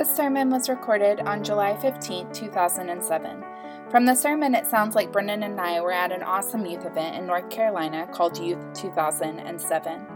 This 0.00 0.16
sermon 0.16 0.48
was 0.48 0.70
recorded 0.70 1.20
on 1.20 1.44
July 1.44 1.76
15, 1.76 2.32
2007. 2.32 3.44
From 3.90 4.06
the 4.06 4.14
sermon, 4.14 4.54
it 4.54 4.66
sounds 4.66 4.94
like 4.94 5.12
Brennan 5.12 5.42
and 5.42 5.60
I 5.60 5.78
were 5.82 5.92
at 5.92 6.10
an 6.10 6.22
awesome 6.22 6.64
youth 6.64 6.86
event 6.86 7.16
in 7.16 7.26
North 7.26 7.50
Carolina 7.50 8.08
called 8.10 8.38
Youth 8.38 8.64
2007. 8.72 10.06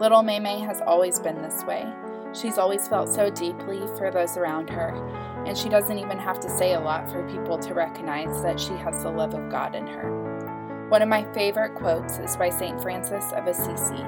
Little 0.00 0.22
Maymay 0.22 0.64
has 0.64 0.80
always 0.80 1.20
been 1.20 1.42
this 1.42 1.62
way. 1.64 1.86
She's 2.32 2.56
always 2.56 2.88
felt 2.88 3.10
so 3.10 3.28
deeply 3.28 3.80
for 3.98 4.10
those 4.10 4.38
around 4.38 4.70
her, 4.70 4.96
and 5.44 5.58
she 5.58 5.68
doesn't 5.68 5.98
even 5.98 6.18
have 6.18 6.40
to 6.40 6.48
say 6.48 6.72
a 6.72 6.80
lot 6.80 7.06
for 7.10 7.28
people 7.28 7.58
to 7.58 7.74
recognize 7.74 8.40
that 8.40 8.58
she 8.58 8.72
has 8.76 9.02
the 9.02 9.10
love 9.10 9.34
of 9.34 9.50
God 9.50 9.74
in 9.74 9.86
her. 9.86 10.88
One 10.88 11.02
of 11.02 11.08
my 11.10 11.30
favorite 11.34 11.74
quotes 11.74 12.16
is 12.16 12.34
by 12.38 12.48
St. 12.48 12.80
Francis 12.80 13.30
of 13.32 13.46
Assisi, 13.46 14.02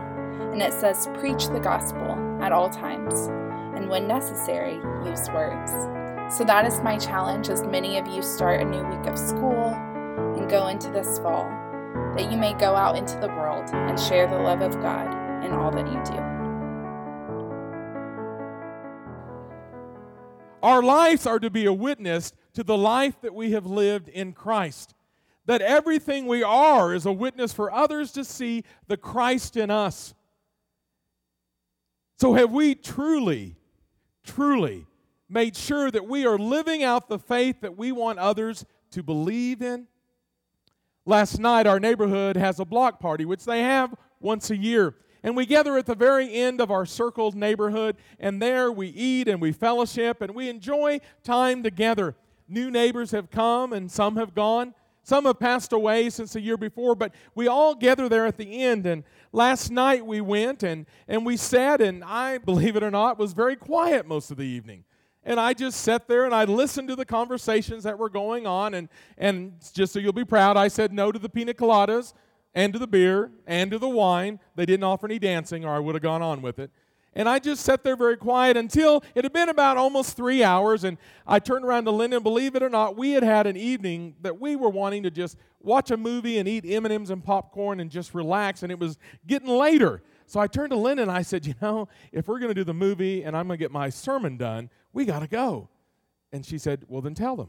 and 0.51 0.63
it 0.63 0.73
says, 0.73 1.11
Preach 1.19 1.49
the 1.49 1.61
gospel 1.61 2.17
at 2.43 2.53
all 2.53 2.71
times 2.71 3.29
and 3.75 3.89
when 3.89 4.07
necessary, 4.07 4.75
use 5.09 5.29
words. 5.31 5.71
So 6.37 6.45
that 6.45 6.65
is 6.65 6.81
my 6.81 6.97
challenge 6.97 7.49
as 7.49 7.63
many 7.65 7.99
of 7.99 8.07
you 8.07 8.23
start 8.23 8.61
a 8.61 8.65
new 8.65 8.83
week 8.85 9.07
of 9.07 9.19
school 9.19 9.75
and 10.37 10.49
go 10.49 10.69
into 10.69 10.91
this 10.91 11.19
fall, 11.19 11.45
that 12.17 12.31
you 12.31 12.37
may 12.37 12.55
go 12.55 12.77
out 12.77 12.97
into 12.97 13.19
the 13.19 13.29
world 13.29 13.69
and 13.73 13.99
share 13.99 14.29
the 14.29 14.39
love 14.39 14.61
of 14.61 14.81
God 14.81 15.13
in 15.45 15.53
all 15.53 15.71
that 15.71 15.87
you 15.87 16.03
do. 16.05 16.41
Our 20.63 20.83
lives 20.83 21.27
are 21.27 21.41
to 21.41 21.51
be 21.51 21.65
a 21.65 21.73
witness 21.73 22.33
to 22.55 22.63
the 22.63 22.77
life 22.77 23.21
that 23.23 23.35
we 23.35 23.53
have 23.53 23.67
lived 23.67 24.09
in 24.09 24.33
Christ. 24.33 24.95
That 25.47 25.63
everything 25.63 26.27
we 26.27 26.43
are 26.43 26.95
is 26.95 27.07
a 27.07 27.13
witness 27.13 27.53
for 27.53 27.73
others 27.73 28.13
to 28.13 28.25
see 28.25 28.65
the 28.87 28.97
Christ 28.97 29.57
in 29.57 29.71
us. 29.71 30.15
So, 32.19 32.35
have 32.35 32.53
we 32.53 32.75
truly 32.75 33.57
truly 34.35 34.87
made 35.29 35.57
sure 35.57 35.91
that 35.91 36.07
we 36.07 36.27
are 36.27 36.39
living 36.39 36.83
out 36.83 37.09
the 37.09 37.19
faith 37.19 37.61
that 37.61 37.77
we 37.77 37.93
want 37.93 38.19
others 38.19 38.65
to 38.91 39.03
believe 39.03 39.63
in. 39.63 39.87
Last 41.07 41.39
night, 41.39 41.67
our 41.67 41.81
neighborhood 41.81 42.37
has 42.37 42.61
a 42.61 42.65
block 42.65 43.01
party, 43.01 43.25
which 43.25 43.45
they 43.45 43.63
have 43.63 43.95
once 44.21 44.51
a 44.51 44.57
year. 44.57 44.97
And 45.23 45.37
we 45.37 45.47
gather 45.47 45.77
at 45.77 45.87
the 45.87 45.95
very 45.95 46.33
end 46.33 46.61
of 46.61 46.71
our 46.71 46.87
circled 46.87 47.35
neighborhood, 47.35 47.97
and 48.19 48.41
there 48.41 48.73
we 48.73 48.89
eat 48.89 49.29
and 49.29 49.41
we 49.41 49.53
fellowship 49.53 50.21
and 50.21 50.35
we 50.35 50.49
enjoy 50.49 51.01
time 51.23 51.63
together. 51.63 52.17
New 52.49 52.71
neighbors 52.71 53.11
have 53.13 53.31
come 53.31 53.73
and 53.73 53.91
some 53.91 54.17
have 54.17 54.35
gone. 54.35 54.75
Some 55.03 55.25
have 55.25 55.39
passed 55.39 55.73
away 55.73 56.11
since 56.11 56.35
the 56.35 56.41
year 56.41 56.57
before, 56.57 56.95
but 56.95 57.15
we 57.35 57.49
all 57.49 57.75
gather 57.75 58.09
there 58.09 58.27
at 58.27 58.37
the 58.37 58.63
end. 58.63 58.87
And 58.87 59.05
last 59.33 59.71
night 59.71 60.05
we 60.05 60.21
went 60.21 60.63
and, 60.63 60.87
and 61.09 61.25
we 61.25 61.37
sat, 61.37 61.81
and 61.81 62.05
I, 62.05 62.39
believe 62.53 62.77
it 62.77 62.83
or 62.83 62.91
not, 62.91 63.19
was 63.19 63.33
very 63.33 63.57
quiet 63.57 64.07
most 64.07 64.31
of 64.31 64.37
the 64.37 64.47
evening. 64.47 64.85
And 65.23 65.39
I 65.39 65.53
just 65.53 65.83
sat 65.83 66.09
there 66.09 66.25
and 66.25 66.35
I 66.35 66.45
listened 66.45 66.89
to 66.89 66.97
the 66.97 67.05
conversations 67.05 67.85
that 67.85 67.99
were 67.99 68.09
going 68.09 68.47
on. 68.47 68.73
And, 68.75 68.89
and 69.19 69.53
just 69.75 69.93
so 69.93 69.99
you'll 69.99 70.13
be 70.13 70.25
proud, 70.25 70.57
I 70.57 70.69
said 70.69 70.93
no 70.93 71.13
to 71.13 71.19
the 71.19 71.29
pina 71.29 71.53
coladas 71.53 72.15
and 72.55 72.73
to 72.73 72.79
the 72.79 72.87
beer 72.87 73.31
and 73.47 73.71
to 73.71 73.79
the 73.79 73.89
wine. 73.89 74.41
They 74.57 74.65
didn't 74.65 74.85
offer 74.85 75.07
any 75.07 75.19
dancing, 75.19 75.65
or 75.65 75.75
I 75.75 75.79
would 75.79 75.95
have 75.95 76.03
gone 76.03 76.23
on 76.23 76.41
with 76.41 76.59
it. 76.59 76.71
And 77.15 77.29
I 77.29 77.41
just 77.41 77.65
sat 77.65 77.83
there 77.83 77.97
very 77.97 78.17
quiet 78.17 78.57
until 78.57 79.03
it 79.17 79.25
had 79.25 79.33
been 79.33 79.49
about 79.49 79.77
almost 79.77 80.17
three 80.17 80.45
hours. 80.45 80.85
And 80.85 80.97
I 81.27 81.41
turned 81.41 81.65
around 81.65 81.87
to 81.87 81.91
Linda. 81.91 82.21
Believe 82.21 82.55
it 82.55 82.63
or 82.63 82.69
not, 82.69 82.97
we 82.97 83.13
had 83.13 83.25
had 83.25 83.49
an 83.49 83.57
evening 83.57 84.15
that 84.21 84.41
we 84.41 84.55
were 84.55 84.69
wanting 84.69 85.03
to 85.03 85.11
just 85.11 85.37
watch 85.61 85.91
a 85.91 85.97
movie 85.97 86.39
and 86.39 86.49
eat 86.49 86.65
M&Ms 86.65 87.11
and 87.11 87.25
popcorn 87.25 87.81
and 87.81 87.91
just 87.91 88.15
relax. 88.15 88.63
And 88.63 88.71
it 88.71 88.79
was 88.79 88.97
getting 89.27 89.49
later. 89.49 90.03
So 90.27 90.39
I 90.39 90.47
turned 90.47 90.71
to 90.71 90.77
Linda 90.77 91.03
and 91.03 91.11
I 91.11 91.23
said, 91.23 91.45
You 91.45 91.55
know, 91.61 91.89
if 92.13 92.29
we're 92.29 92.39
going 92.39 92.51
to 92.51 92.55
do 92.55 92.63
the 92.63 92.75
movie 92.75 93.25
and 93.25 93.37
I'm 93.37 93.49
going 93.49 93.59
to 93.59 93.63
get 93.63 93.73
my 93.73 93.91
sermon 93.91 94.37
done, 94.37 94.71
we 94.93 95.05
got 95.05 95.21
to 95.21 95.27
go. 95.27 95.69
And 96.33 96.47
she 96.47 96.59
said, 96.59 96.85
Well, 96.87 97.03
then 97.03 97.15
tell 97.15 97.35
them. 97.35 97.49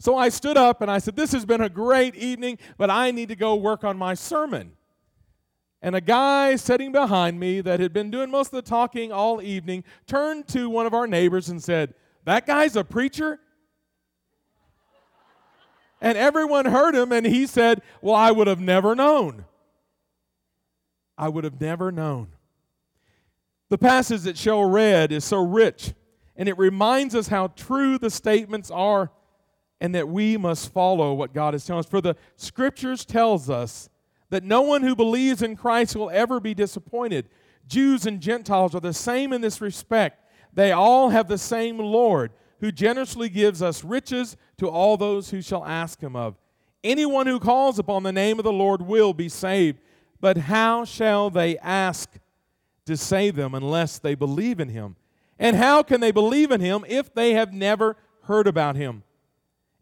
So 0.00 0.16
I 0.16 0.30
stood 0.30 0.56
up 0.56 0.80
and 0.80 0.90
I 0.90 0.98
said, 0.98 1.14
This 1.14 1.30
has 1.30 1.44
been 1.44 1.60
a 1.60 1.68
great 1.68 2.16
evening, 2.16 2.58
but 2.76 2.90
I 2.90 3.12
need 3.12 3.28
to 3.28 3.36
go 3.36 3.54
work 3.54 3.84
on 3.84 3.96
my 3.96 4.14
sermon. 4.14 4.72
And 5.82 5.96
a 5.96 6.00
guy 6.00 6.56
sitting 6.56 6.92
behind 6.92 7.40
me 7.40 7.60
that 7.62 7.80
had 7.80 7.92
been 7.92 8.10
doing 8.10 8.30
most 8.30 8.48
of 8.48 8.62
the 8.62 8.68
talking 8.68 9.12
all 9.12 9.40
evening 9.40 9.84
turned 10.06 10.46
to 10.48 10.68
one 10.68 10.86
of 10.86 10.92
our 10.92 11.06
neighbors 11.06 11.48
and 11.48 11.62
said, 11.62 11.94
That 12.24 12.46
guy's 12.46 12.76
a 12.76 12.84
preacher? 12.84 13.40
And 16.02 16.16
everyone 16.16 16.66
heard 16.66 16.94
him, 16.94 17.12
and 17.12 17.26
he 17.26 17.46
said, 17.46 17.82
Well, 18.02 18.14
I 18.14 18.30
would 18.30 18.46
have 18.46 18.60
never 18.60 18.94
known. 18.94 19.44
I 21.16 21.28
would 21.28 21.44
have 21.44 21.60
never 21.60 21.92
known. 21.92 22.28
The 23.68 23.78
passage 23.78 24.22
that 24.22 24.36
Cheryl 24.36 24.70
read 24.70 25.12
is 25.12 25.24
so 25.24 25.42
rich, 25.42 25.94
and 26.36 26.48
it 26.48 26.58
reminds 26.58 27.14
us 27.14 27.28
how 27.28 27.48
true 27.48 27.98
the 27.98 28.10
statements 28.10 28.70
are 28.70 29.10
and 29.80 29.94
that 29.94 30.08
we 30.08 30.36
must 30.36 30.72
follow 30.72 31.14
what 31.14 31.32
God 31.32 31.54
is 31.54 31.64
telling 31.64 31.80
us. 31.80 31.86
For 31.86 32.00
the 32.00 32.16
scriptures 32.36 33.04
tells 33.04 33.48
us 33.48 33.88
that 34.30 34.44
no 34.44 34.62
one 34.62 34.82
who 34.82 34.96
believes 34.96 35.42
in 35.42 35.56
Christ 35.56 35.94
will 35.94 36.10
ever 36.10 36.40
be 36.40 36.54
disappointed. 36.54 37.28
Jews 37.66 38.06
and 38.06 38.20
Gentiles 38.20 38.74
are 38.74 38.80
the 38.80 38.94
same 38.94 39.32
in 39.32 39.40
this 39.40 39.60
respect. 39.60 40.24
They 40.52 40.72
all 40.72 41.10
have 41.10 41.28
the 41.28 41.38
same 41.38 41.78
Lord 41.78 42.32
who 42.60 42.72
generously 42.72 43.28
gives 43.28 43.62
us 43.62 43.84
riches 43.84 44.36
to 44.58 44.68
all 44.68 44.96
those 44.96 45.30
who 45.30 45.42
shall 45.42 45.64
ask 45.64 46.00
him 46.00 46.14
of. 46.14 46.36
Anyone 46.82 47.26
who 47.26 47.40
calls 47.40 47.78
upon 47.78 48.02
the 48.02 48.12
name 48.12 48.38
of 48.38 48.44
the 48.44 48.52
Lord 48.52 48.82
will 48.82 49.12
be 49.12 49.28
saved. 49.28 49.80
But 50.20 50.36
how 50.36 50.84
shall 50.84 51.30
they 51.30 51.58
ask 51.58 52.10
to 52.86 52.96
save 52.96 53.36
them 53.36 53.54
unless 53.54 53.98
they 53.98 54.14
believe 54.14 54.60
in 54.60 54.68
him? 54.68 54.96
And 55.38 55.56
how 55.56 55.82
can 55.82 56.00
they 56.00 56.10
believe 56.10 56.50
in 56.50 56.60
him 56.60 56.84
if 56.86 57.14
they 57.14 57.32
have 57.32 57.52
never 57.52 57.96
heard 58.24 58.46
about 58.46 58.76
him? 58.76 59.02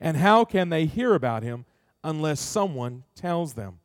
And 0.00 0.16
how 0.16 0.44
can 0.44 0.68
they 0.68 0.86
hear 0.86 1.14
about 1.14 1.42
him 1.42 1.64
unless 2.04 2.38
someone 2.38 3.02
tells 3.16 3.54
them? 3.54 3.80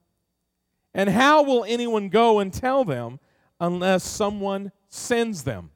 And 0.94 1.10
how 1.10 1.44
will 1.44 1.66
anyone 1.66 2.10
go 2.10 2.40
and 2.40 2.54
tell 2.54 2.84
them 2.84 3.20
unless 3.60 4.04
someone 4.04 4.72
sends 4.90 5.44
them? 5.44 5.72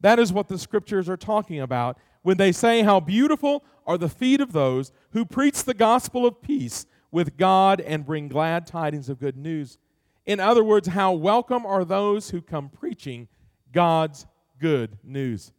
That 0.00 0.18
is 0.18 0.32
what 0.32 0.48
the 0.48 0.58
scriptures 0.58 1.08
are 1.08 1.16
talking 1.16 1.60
about 1.60 1.98
when 2.22 2.36
they 2.36 2.52
say, 2.52 2.82
How 2.82 3.00
beautiful 3.00 3.64
are 3.86 3.98
the 3.98 4.08
feet 4.08 4.40
of 4.40 4.52
those 4.52 4.92
who 5.12 5.24
preach 5.24 5.64
the 5.64 5.74
gospel 5.74 6.26
of 6.26 6.42
peace 6.42 6.86
with 7.10 7.36
God 7.36 7.80
and 7.80 8.04
bring 8.04 8.28
glad 8.28 8.66
tidings 8.66 9.08
of 9.08 9.18
good 9.18 9.36
news. 9.36 9.78
In 10.26 10.40
other 10.40 10.62
words, 10.62 10.88
how 10.88 11.12
welcome 11.12 11.64
are 11.64 11.86
those 11.86 12.30
who 12.30 12.42
come 12.42 12.68
preaching 12.68 13.28
God's 13.72 14.26
good 14.58 14.98
news. 15.02 15.52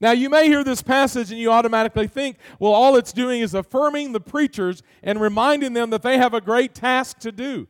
Now, 0.00 0.12
you 0.12 0.28
may 0.28 0.46
hear 0.46 0.62
this 0.62 0.82
passage 0.82 1.30
and 1.30 1.40
you 1.40 1.50
automatically 1.50 2.06
think, 2.06 2.36
well, 2.58 2.72
all 2.72 2.96
it's 2.96 3.12
doing 3.12 3.40
is 3.40 3.54
affirming 3.54 4.12
the 4.12 4.20
preachers 4.20 4.82
and 5.02 5.20
reminding 5.20 5.72
them 5.72 5.90
that 5.90 6.02
they 6.02 6.18
have 6.18 6.34
a 6.34 6.40
great 6.40 6.74
task 6.74 7.18
to 7.20 7.32
do. 7.32 7.66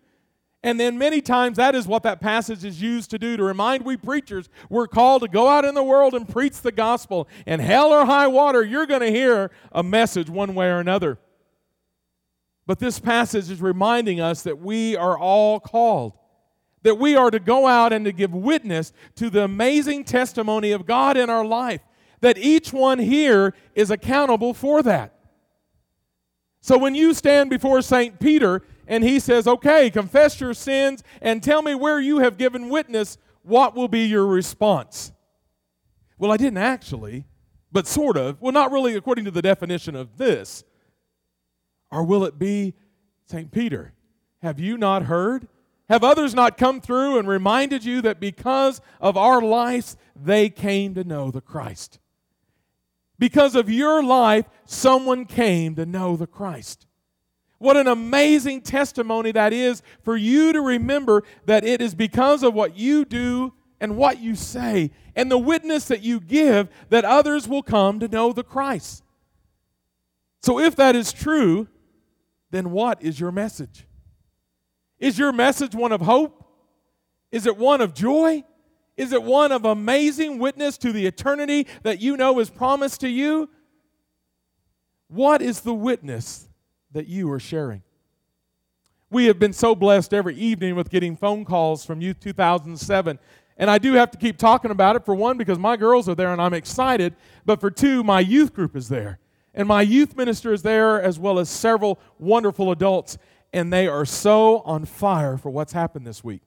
And 0.64 0.80
then 0.80 0.96
many 0.96 1.20
times 1.20 1.58
that 1.58 1.74
is 1.74 1.86
what 1.86 2.04
that 2.04 2.22
passage 2.22 2.64
is 2.64 2.80
used 2.80 3.10
to 3.10 3.18
do 3.18 3.36
to 3.36 3.44
remind 3.44 3.84
we 3.84 3.98
preachers 3.98 4.48
we're 4.70 4.88
called 4.88 5.20
to 5.20 5.28
go 5.28 5.46
out 5.46 5.66
in 5.66 5.74
the 5.74 5.82
world 5.82 6.14
and 6.14 6.26
preach 6.26 6.62
the 6.62 6.72
gospel. 6.72 7.28
And 7.44 7.60
hell 7.60 7.92
or 7.92 8.06
high 8.06 8.28
water, 8.28 8.64
you're 8.64 8.86
going 8.86 9.02
to 9.02 9.10
hear 9.10 9.50
a 9.72 9.82
message 9.82 10.30
one 10.30 10.54
way 10.54 10.68
or 10.68 10.80
another. 10.80 11.18
But 12.66 12.78
this 12.78 12.98
passage 12.98 13.50
is 13.50 13.60
reminding 13.60 14.22
us 14.22 14.40
that 14.44 14.58
we 14.58 14.96
are 14.96 15.18
all 15.18 15.60
called, 15.60 16.14
that 16.82 16.94
we 16.94 17.14
are 17.14 17.30
to 17.30 17.40
go 17.40 17.66
out 17.66 17.92
and 17.92 18.06
to 18.06 18.12
give 18.12 18.32
witness 18.32 18.94
to 19.16 19.28
the 19.28 19.44
amazing 19.44 20.04
testimony 20.04 20.72
of 20.72 20.86
God 20.86 21.18
in 21.18 21.28
our 21.28 21.44
life, 21.44 21.82
that 22.22 22.38
each 22.38 22.72
one 22.72 23.00
here 23.00 23.52
is 23.74 23.90
accountable 23.90 24.54
for 24.54 24.82
that. 24.82 25.14
So 26.62 26.78
when 26.78 26.94
you 26.94 27.12
stand 27.12 27.50
before 27.50 27.82
St. 27.82 28.18
Peter, 28.18 28.62
and 28.86 29.04
he 29.04 29.18
says, 29.18 29.46
Okay, 29.46 29.90
confess 29.90 30.40
your 30.40 30.54
sins 30.54 31.02
and 31.20 31.42
tell 31.42 31.62
me 31.62 31.74
where 31.74 32.00
you 32.00 32.18
have 32.18 32.36
given 32.36 32.68
witness. 32.68 33.18
What 33.42 33.74
will 33.74 33.88
be 33.88 34.06
your 34.06 34.26
response? 34.26 35.12
Well, 36.18 36.32
I 36.32 36.36
didn't 36.36 36.58
actually, 36.58 37.26
but 37.72 37.86
sort 37.86 38.16
of. 38.16 38.40
Well, 38.40 38.52
not 38.52 38.72
really 38.72 38.94
according 38.94 39.26
to 39.26 39.30
the 39.30 39.42
definition 39.42 39.94
of 39.94 40.16
this. 40.16 40.64
Or 41.90 42.04
will 42.04 42.24
it 42.24 42.38
be, 42.38 42.74
St. 43.26 43.50
Peter, 43.50 43.92
have 44.42 44.58
you 44.58 44.76
not 44.76 45.04
heard? 45.04 45.48
Have 45.88 46.02
others 46.02 46.34
not 46.34 46.56
come 46.56 46.80
through 46.80 47.18
and 47.18 47.28
reminded 47.28 47.84
you 47.84 48.00
that 48.02 48.20
because 48.20 48.80
of 49.00 49.16
our 49.16 49.42
lives, 49.42 49.96
they 50.16 50.48
came 50.48 50.94
to 50.94 51.04
know 51.04 51.30
the 51.30 51.42
Christ? 51.42 51.98
Because 53.18 53.54
of 53.54 53.70
your 53.70 54.02
life, 54.02 54.46
someone 54.64 55.24
came 55.24 55.74
to 55.74 55.86
know 55.86 56.16
the 56.16 56.26
Christ. 56.26 56.86
What 57.58 57.76
an 57.76 57.86
amazing 57.86 58.62
testimony 58.62 59.32
that 59.32 59.52
is 59.52 59.82
for 60.02 60.16
you 60.16 60.52
to 60.52 60.60
remember 60.60 61.22
that 61.46 61.64
it 61.64 61.80
is 61.80 61.94
because 61.94 62.42
of 62.42 62.54
what 62.54 62.76
you 62.76 63.04
do 63.04 63.52
and 63.80 63.96
what 63.96 64.20
you 64.20 64.34
say 64.34 64.90
and 65.16 65.30
the 65.30 65.38
witness 65.38 65.86
that 65.86 66.02
you 66.02 66.20
give 66.20 66.68
that 66.90 67.04
others 67.04 67.46
will 67.46 67.62
come 67.62 68.00
to 68.00 68.08
know 68.08 68.32
the 68.32 68.42
Christ. 68.42 69.02
So, 70.42 70.58
if 70.58 70.76
that 70.76 70.94
is 70.94 71.12
true, 71.12 71.68
then 72.50 72.70
what 72.70 73.02
is 73.02 73.18
your 73.18 73.32
message? 73.32 73.86
Is 74.98 75.18
your 75.18 75.32
message 75.32 75.74
one 75.74 75.92
of 75.92 76.02
hope? 76.02 76.44
Is 77.32 77.46
it 77.46 77.56
one 77.56 77.80
of 77.80 77.94
joy? 77.94 78.44
Is 78.96 79.12
it 79.12 79.22
one 79.22 79.52
of 79.52 79.64
amazing 79.64 80.38
witness 80.38 80.78
to 80.78 80.92
the 80.92 81.06
eternity 81.06 81.66
that 81.82 82.00
you 82.00 82.16
know 82.16 82.38
is 82.38 82.50
promised 82.50 83.00
to 83.00 83.08
you? 83.08 83.48
What 85.08 85.42
is 85.42 85.62
the 85.62 85.74
witness 85.74 86.48
that 86.94 87.06
you 87.06 87.30
are 87.30 87.40
sharing? 87.40 87.82
We 89.10 89.26
have 89.26 89.38
been 89.38 89.52
so 89.52 89.74
blessed 89.74 90.14
every 90.14 90.34
evening 90.34 90.74
with 90.74 90.90
getting 90.90 91.16
phone 91.16 91.44
calls 91.44 91.84
from 91.84 92.00
Youth 92.00 92.18
2007. 92.20 93.18
And 93.56 93.70
I 93.70 93.78
do 93.78 93.92
have 93.92 94.10
to 94.10 94.18
keep 94.18 94.38
talking 94.38 94.72
about 94.72 94.96
it 94.96 95.04
for 95.04 95.14
one, 95.14 95.38
because 95.38 95.58
my 95.58 95.76
girls 95.76 96.08
are 96.08 96.14
there 96.16 96.32
and 96.32 96.42
I'm 96.42 96.54
excited. 96.54 97.14
But 97.44 97.60
for 97.60 97.70
two, 97.70 98.02
my 98.02 98.18
youth 98.18 98.52
group 98.52 98.74
is 98.74 98.88
there. 98.88 99.20
And 99.52 99.68
my 99.68 99.82
youth 99.82 100.16
minister 100.16 100.52
is 100.52 100.62
there, 100.62 101.00
as 101.00 101.18
well 101.18 101.38
as 101.38 101.48
several 101.48 102.00
wonderful 102.18 102.72
adults. 102.72 103.18
And 103.52 103.72
they 103.72 103.86
are 103.86 104.04
so 104.04 104.60
on 104.60 104.84
fire 104.84 105.36
for 105.36 105.50
what's 105.50 105.72
happened 105.72 106.04
this 106.06 106.24
week. 106.24 106.42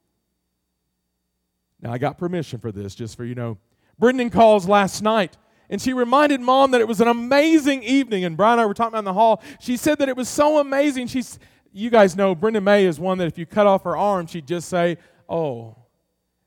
Now, 1.82 1.94
I 1.94 2.00
got 2.00 2.18
permission 2.18 2.60
for 2.60 2.72
this, 2.72 2.96
just 2.96 3.16
for 3.16 3.24
you 3.24 3.36
know. 3.36 3.58
Brendan 3.98 4.30
calls 4.30 4.68
last 4.68 5.02
night 5.02 5.38
and 5.70 5.82
she 5.82 5.94
reminded 5.94 6.40
mom 6.40 6.72
that 6.72 6.82
it 6.82 6.88
was 6.88 7.02
an 7.02 7.08
amazing 7.08 7.84
evening. 7.84 8.24
And 8.24 8.38
Brian 8.38 8.54
and 8.54 8.62
I 8.62 8.66
were 8.66 8.74
talking 8.74 8.98
in 8.98 9.06
the 9.06 9.14
hall. 9.14 9.42
She 9.60 9.76
said 9.76 10.00
that 10.00 10.08
it 10.08 10.16
was 10.16 10.30
so 10.30 10.60
amazing. 10.60 11.08
She's, 11.08 11.40
you 11.74 11.90
guys 11.90 12.16
know 12.16 12.34
Brenda 12.36 12.62
May 12.62 12.86
is 12.86 13.00
one 13.00 13.18
that 13.18 13.28
if 13.28 13.38
you 13.38 13.46
cut 13.46 13.68
off 13.68 13.84
her 13.84 13.98
arm, 13.98 14.28
she'd 14.28 14.48
just 14.48 14.70
say, 14.70 14.98
Oh. 15.30 15.76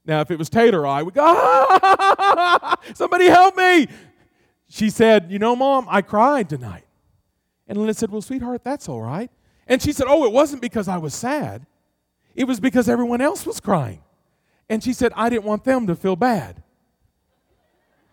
Now, 0.07 0.23
if 0.23 0.31
it 0.31 0.39
was 0.39 0.49
Taylor, 0.49 0.87
I 0.87 1.03
would 1.03 1.13
go, 1.13 1.23
ah, 1.23 2.79
Somebody 2.95 3.27
help 3.27 3.57
me. 3.57 3.87
She 4.69 4.89
said, 4.89 5.31
You 5.31 5.39
know, 5.39 5.55
mom, 5.55 5.87
I 5.91 6.01
cried 6.01 6.49
tonight. 6.49 6.85
And 7.69 7.77
Linda 7.77 7.93
said, 7.93 8.11
Well, 8.11 8.23
sweetheart, 8.23 8.65
that's 8.65 8.89
all 8.89 9.03
right. 9.03 9.31
And 9.67 9.83
she 9.83 9.93
said, 9.93 10.07
Oh, 10.09 10.25
it 10.25 10.33
wasn't 10.33 10.63
because 10.63 10.89
I 10.89 10.97
was 10.97 11.15
sad, 11.15 11.67
it 12.35 12.45
was 12.45 12.59
because 12.59 12.89
everyone 12.89 13.21
else 13.21 13.45
was 13.45 13.61
crying. 13.61 14.03
And 14.71 14.83
she 14.83 14.95
said, 14.95 15.13
I 15.15 15.29
didn't 15.29 15.45
want 15.45 15.65
them 15.65 15.87
to 15.89 15.95
feel 15.95 16.17
bad. 16.17 16.63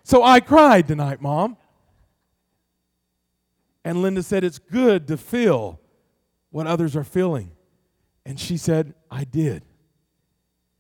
So 0.08 0.24
I 0.24 0.40
cried 0.40 0.88
tonight, 0.88 1.22
Mom. 1.22 1.58
And 3.84 4.02
Linda 4.02 4.24
said, 4.24 4.46
It's 4.46 4.58
good 4.58 5.06
to 5.10 5.18
feel 5.18 5.82
what 6.50 6.66
others 6.66 6.96
are 6.96 7.04
feeling. 7.04 7.52
And 8.26 8.40
she 8.40 8.56
said, 8.56 8.94
I 9.12 9.26
did. 9.26 9.64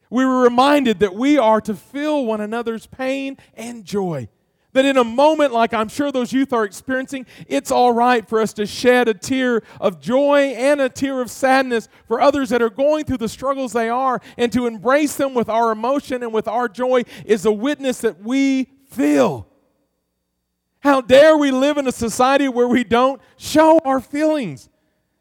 We 0.09 0.25
were 0.25 0.43
reminded 0.43 0.99
that 0.99 1.13
we 1.13 1.37
are 1.37 1.59
to 1.59 1.73
feel 1.73 2.25
one 2.25 2.39
another's 2.39 2.87
pain 2.87 3.35
and 3.55 3.83
joy. 3.83 4.29
That 4.71 4.85
in 4.85 4.95
a 4.95 5.03
moment 5.03 5.51
like 5.51 5.73
I'm 5.73 5.89
sure 5.89 6.09
those 6.09 6.31
youth 6.31 6.53
are 6.53 6.63
experiencing, 6.63 7.25
it's 7.47 7.69
all 7.69 7.91
right 7.91 8.25
for 8.25 8.39
us 8.39 8.53
to 8.53 8.65
shed 8.65 9.09
a 9.09 9.13
tear 9.13 9.61
of 9.81 9.99
joy 9.99 10.53
and 10.55 10.79
a 10.79 10.87
tear 10.87 11.19
of 11.19 11.29
sadness 11.29 11.89
for 12.07 12.21
others 12.21 12.47
that 12.51 12.61
are 12.61 12.69
going 12.69 13.03
through 13.03 13.17
the 13.17 13.27
struggles 13.27 13.73
they 13.73 13.89
are, 13.89 14.21
and 14.37 14.53
to 14.53 14.67
embrace 14.67 15.17
them 15.17 15.33
with 15.33 15.49
our 15.49 15.73
emotion 15.73 16.23
and 16.23 16.31
with 16.31 16.47
our 16.47 16.69
joy 16.69 17.03
is 17.25 17.45
a 17.45 17.51
witness 17.51 17.99
that 17.99 18.23
we 18.23 18.69
feel. 18.89 19.47
How 20.79 21.01
dare 21.01 21.37
we 21.37 21.51
live 21.51 21.77
in 21.77 21.87
a 21.87 21.91
society 21.91 22.47
where 22.47 22.67
we 22.67 22.83
don't 22.83 23.21
show 23.35 23.79
our 23.79 23.99
feelings? 23.99 24.69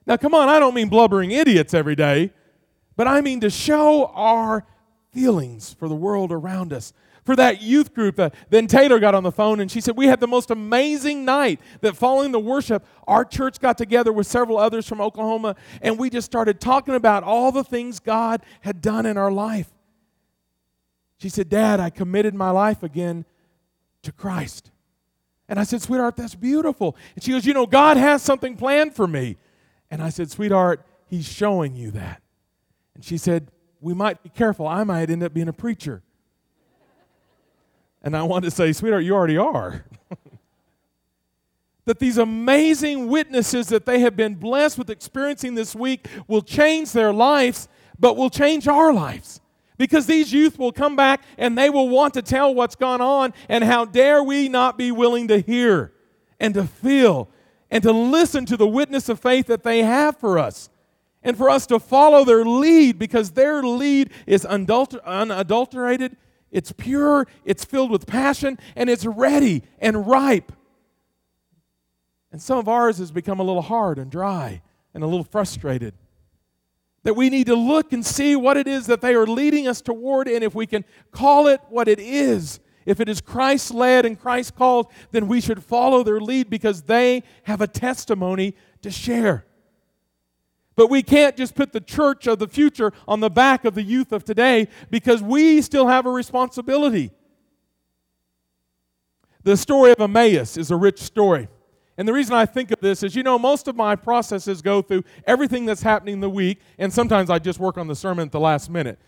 Now, 0.07 0.17
come 0.17 0.35
on, 0.35 0.49
I 0.49 0.59
don't 0.61 0.75
mean 0.75 0.89
blubbering 0.89 1.33
idiots 1.33 1.75
every 1.75 1.97
day, 1.97 2.33
but 2.95 3.09
I 3.09 3.21
mean 3.21 3.41
to 3.41 3.51
show 3.51 4.07
our 4.15 4.65
feelings 5.13 5.73
for 5.73 5.89
the 5.89 5.95
world 5.95 6.31
around 6.31 6.73
us. 6.73 6.93
For 7.25 7.35
that 7.35 7.61
youth 7.61 7.93
group, 7.93 8.21
uh, 8.21 8.31
then 8.51 8.69
Taylor 8.69 9.01
got 9.01 9.17
on 9.17 9.25
the 9.25 9.33
phone 9.33 9.59
and 9.59 9.69
she 9.69 9.81
said, 9.81 9.97
We 9.97 10.07
had 10.07 10.21
the 10.21 10.29
most 10.29 10.53
amazing 10.53 11.25
night 11.25 11.61
that 11.81 11.97
following 11.97 12.31
the 12.31 12.39
worship, 12.39 12.87
our 13.09 13.25
church 13.25 13.59
got 13.59 13.77
together 13.77 14.13
with 14.13 14.29
several 14.29 14.59
others 14.59 14.87
from 14.87 15.01
Oklahoma 15.01 15.57
and 15.83 15.99
we 15.99 16.09
just 16.09 16.27
started 16.27 16.61
talking 16.61 16.95
about 16.95 17.25
all 17.25 17.51
the 17.51 17.65
things 17.65 17.99
God 17.99 18.43
had 18.61 18.81
done 18.81 19.07
in 19.07 19.17
our 19.17 19.33
life. 19.33 19.69
She 21.19 21.29
said, 21.29 21.49
Dad, 21.49 21.81
I 21.81 21.91
committed 21.91 22.33
my 22.33 22.51
life 22.51 22.85
again 22.85 23.25
to 24.07 24.13
Christ. 24.13 24.71
And 25.49 25.61
I 25.61 25.65
said, 25.65 25.83
Sweetheart, 25.83 26.17
that's 26.17 26.35
beautiful. 26.35 26.97
And 27.15 27.23
she 27.23 27.33
goes, 27.33 27.47
You 27.47 27.55
know, 27.55 27.67
God 27.67 27.97
has 27.97 28.23
something 28.23 28.57
planned 28.57 28.95
for 28.95 29.07
me. 29.07 29.37
And 29.91 30.03
I 30.03 30.09
said, 30.09 30.31
Sweetheart, 30.31 30.85
He's 31.07 31.27
showing 31.27 31.77
you 31.77 31.93
that. 31.93 32.23
And 32.95 33.05
she 33.05 33.19
said, 33.19 33.51
We 33.81 33.95
might 33.95 34.23
be 34.23 34.29
careful. 34.31 34.67
I 34.67 34.83
might 34.85 35.11
end 35.11 35.23
up 35.23 35.33
being 35.33 35.49
a 35.49 35.53
preacher. 35.53 36.03
And 38.03 38.17
I 38.17 38.23
wanted 38.23 38.51
to 38.51 38.57
say, 38.57 38.73
Sweetheart, 38.73 39.05
you 39.05 39.15
already 39.15 39.37
are. 39.37 39.85
that 41.85 42.01
these 42.01 42.19
amazing 42.19 43.09
witnesses 43.09 43.69
that 43.69 43.87
they 43.87 44.01
have 44.01 44.17
been 44.17 44.35
blessed 44.35 44.79
with 44.79 44.91
experiencing 44.91 45.55
this 45.55 45.75
week 45.75 46.09
will 46.27 46.43
change 46.43 46.93
their 46.93 47.13
lives, 47.13 47.69
but 47.99 48.17
will 48.17 48.31
change 48.31 48.67
our 48.67 48.93
lives. 48.93 49.41
Because 49.79 50.07
these 50.07 50.33
youth 50.33 50.59
will 50.59 50.73
come 50.73 50.97
back 50.97 51.23
and 51.37 51.57
they 51.57 51.71
will 51.71 51.89
want 51.89 52.15
to 52.15 52.23
tell 52.23 52.55
what's 52.55 52.77
gone 52.77 53.01
on, 53.01 53.35
and 53.49 53.63
how 53.63 53.85
dare 53.85 54.23
we 54.23 54.49
not 54.49 54.79
be 54.79 54.91
willing 54.91 55.29
to 55.29 55.39
hear 55.39 55.93
and 56.41 56.55
to 56.55 56.65
feel 56.65 57.29
and 57.71 57.83
to 57.83 57.93
listen 57.93 58.47
to 58.47 58.57
the 58.57 58.67
witness 58.67 59.09
of 59.09 59.21
faith 59.21 59.47
that 59.47 59.65
they 59.65 59.83
have 59.83 60.17
for 60.19 60.39
us, 60.39 60.71
and 61.23 61.37
for 61.37 61.51
us 61.51 61.67
to 61.67 61.81
follow 61.81 62.25
their 62.25 62.45
lead 62.45 62.99
because 62.99 63.33
their 63.33 63.63
lead 63.63 64.11
is 64.27 64.45
unadulter- 64.45 65.05
unadulterated, 65.05 66.17
it's 66.53 66.71
pure, 66.73 67.27
it's 67.45 67.65
filled 67.65 67.91
with 67.91 68.07
passion, 68.07 68.59
and 68.77 68.89
it's 68.89 69.05
ready 69.05 69.65
and 69.81 70.07
ripe. 70.07 70.53
And 72.31 72.41
some 72.41 72.59
of 72.59 72.69
ours 72.69 72.99
has 72.99 73.11
become 73.11 73.41
a 73.41 73.43
little 73.43 73.63
hard 73.63 73.99
and 73.99 74.11
dry 74.11 74.63
and 74.95 75.03
a 75.03 75.07
little 75.07 75.25
frustrated 75.25 75.95
that 77.07 77.15
we 77.15 77.31
need 77.31 77.47
to 77.47 77.55
look 77.55 77.93
and 77.93 78.05
see 78.05 78.35
what 78.35 78.57
it 78.57 78.67
is 78.67 78.89
that 78.89 79.01
they 79.01 79.15
are 79.15 79.29
leading 79.29 79.69
us 79.69 79.81
toward, 79.81 80.27
and 80.27 80.43
if 80.43 80.57
we 80.57 80.67
can 80.67 80.85
call 81.13 81.47
it 81.47 81.61
what 81.69 81.87
it 81.87 82.01
is, 82.01 82.59
if 82.85 82.99
it 82.99 83.09
is 83.09 83.21
Christ 83.21 83.73
led 83.73 84.05
and 84.05 84.19
Christ 84.19 84.57
called, 84.57 84.89
then 85.13 85.29
we 85.29 85.41
should 85.41 85.63
follow 85.63 86.03
their 86.03 86.19
lead 86.21 86.51
because 86.51 86.83
they 86.83 87.23
have 87.45 87.61
a 87.61 87.69
testimony 87.69 88.57
to 88.83 88.91
share. 88.91 89.47
But 90.75 90.91
we 90.91 91.01
can't 91.01 91.37
just 91.37 91.55
put 91.55 91.73
the 91.73 91.81
church 91.81 92.27
of 92.27 92.41
the 92.41 92.49
future 92.49 92.93
on 93.07 93.21
the 93.21 93.31
back 93.31 93.65
of 93.65 93.77
the 93.77 93.85
youth 93.85 94.11
of 94.11 94.25
today 94.25 94.67
because 94.91 95.23
we 95.23 95.63
still 95.63 95.87
have 95.87 96.07
a 96.07 96.11
responsibility. 96.11 97.13
The 99.45 99.57
story 99.57 99.93
of 99.93 100.01
Emmaus 100.01 100.57
is 100.57 100.73
a 100.73 100.77
rich 100.77 101.01
story. 101.01 101.47
And 101.99 102.07
the 102.07 102.13
reason 102.13 102.35
I 102.35 102.45
think 102.45 102.71
of 102.71 102.81
this 102.81 103.03
is, 103.03 103.17
you 103.17 103.23
know, 103.23 103.39
most 103.39 103.69
of 103.69 103.77
my 103.77 103.97
processes 103.97 104.61
go 104.61 104.83
through 104.83 105.05
everything 105.27 105.65
that's 105.65 105.83
happening 105.83 106.21
the 106.21 106.31
week, 106.31 106.61
and 106.79 106.93
sometimes 106.93 107.31
I 107.31 107.39
just 107.39 107.59
work 107.59 107.79
on 107.79 107.89
the 107.89 107.97
sermon 107.97 108.27
at 108.27 108.33
the 108.33 108.41
last 108.41 108.69
minute. 108.69 108.99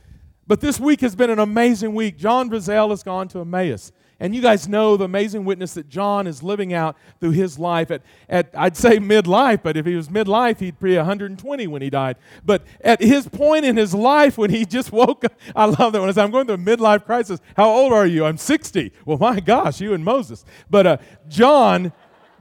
But 0.47 0.61
this 0.61 0.81
week 0.81 1.03
has 1.03 1.15
been 1.15 1.29
an 1.29 1.39
amazing 1.39 1.95
week. 1.95 2.17
John 2.17 2.49
Brazell 2.49 2.89
has 2.91 3.03
gone 3.03 3.29
to 3.29 3.41
Emmaus. 3.41 3.93
And 4.21 4.35
you 4.35 4.43
guys 4.43 4.67
know 4.67 4.97
the 4.97 5.05
amazing 5.05 5.45
witness 5.45 5.75
that 5.75 5.89
John 5.89 6.27
is 6.27 6.43
living 6.43 6.73
out 6.73 6.97
through 7.21 7.33
his 7.33 7.57
life 7.57 7.91
at, 7.93 8.03
at 8.29 8.51
I'd 8.57 8.77
say 8.77 8.99
midlife, 8.99 9.63
but 9.63 9.77
if 9.77 9.87
he 9.87 9.95
was 9.95 10.09
midlife, 10.09 10.59
he'd 10.59 10.81
be 10.81 10.97
120 10.97 11.67
when 11.69 11.83
he 11.83 11.91
died. 11.91 12.17
But 12.45 12.63
at 12.81 13.01
his 13.01 13.29
point 13.29 13.65
in 13.65 13.77
his 13.77 13.95
life 13.95 14.37
when 14.37 14.51
he 14.51 14.65
just 14.65 14.91
woke 14.91 15.25
up, 15.25 15.39
I 15.55 15.67
love 15.67 15.93
that 15.93 16.01
one. 16.01 16.13
Say, 16.13 16.23
I'm 16.23 16.33
going 16.33 16.47
through 16.47 16.57
a 16.57 16.59
midlife 16.59 17.05
crisis. 17.05 17.39
How 17.57 17.71
old 17.71 17.93
are 17.93 18.07
you? 18.07 18.25
I'm 18.25 18.39
60. 18.39 18.93
Well, 19.05 19.19
my 19.19 19.39
gosh, 19.39 19.81
you 19.81 19.95
and 19.95 20.05
Moses. 20.05 20.45
But 20.69 20.87
uh, 20.87 20.97
John 21.29 21.93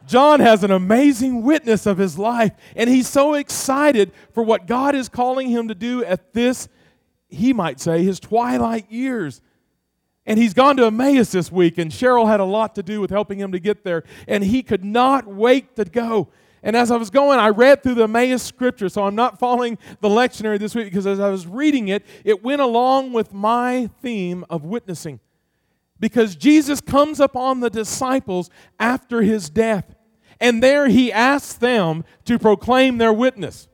John 0.08 0.40
has 0.40 0.64
an 0.64 0.72
amazing 0.72 1.44
witness 1.44 1.86
of 1.86 1.98
his 1.98 2.18
life, 2.18 2.54
and 2.76 2.90
he's 2.90 3.08
so 3.08 3.34
excited 3.34 4.12
for 4.34 4.42
what 4.42 4.66
God 4.66 4.96
is 4.96 5.10
calling 5.10 5.50
him 5.50 5.68
to 5.68 5.76
do 5.76 6.04
at 6.04 6.34
this, 6.34 6.70
he 7.28 7.54
might 7.54 7.80
say, 7.80 8.04
his 8.04 8.20
twilight 8.20 8.92
years. 8.92 9.42
And 10.26 10.40
he's 10.40 10.54
gone 10.54 10.78
to 10.78 10.86
Emmaus 10.86 11.32
this 11.32 11.52
week, 11.52 11.78
and 11.78 11.92
Cheryl 11.92 12.28
had 12.28 12.40
a 12.40 12.46
lot 12.46 12.76
to 12.76 12.84
do 12.84 13.00
with 13.00 13.10
helping 13.10 13.40
him 13.40 13.52
to 13.52 13.60
get 13.60 13.84
there, 13.84 14.04
and 14.28 14.44
he 14.44 14.64
could 14.64 14.84
not 14.84 15.28
wait 15.28 15.76
to 15.76 15.86
go. 15.86 16.30
And 16.64 16.76
as 16.76 16.92
I 16.92 16.98
was 16.98 17.10
going, 17.10 17.40
I 17.40 17.50
read 17.50 17.84
through 17.84 17.96
the 17.96 18.04
Emmaus 18.04 18.44
scripture, 18.44 18.90
so 18.90 19.06
I'm 19.06 19.16
not 19.16 19.40
following 19.40 19.78
the 20.02 20.10
lectionary 20.10 20.60
this 20.60 20.76
week 20.76 20.86
because 20.86 21.08
as 21.08 21.20
I 21.20 21.30
was 21.30 21.48
reading 21.48 21.88
it, 21.88 22.06
it 22.26 22.44
went 22.44 22.62
along 22.62 23.14
with 23.14 23.34
my 23.34 23.90
theme 24.02 24.44
of 24.50 24.66
witnessing. 24.66 25.20
Because 26.00 26.36
Jesus 26.36 26.82
comes 26.82 27.20
upon 27.20 27.60
the 27.60 27.70
disciples 27.70 28.50
after 28.80 29.22
his 29.22 29.50
death. 29.50 29.96
And 30.40 30.62
there 30.62 30.88
he 30.88 31.12
asked 31.12 31.60
them 31.60 32.04
to 32.26 32.38
proclaim 32.38 32.98
their 32.98 33.14
witness. 33.14 33.68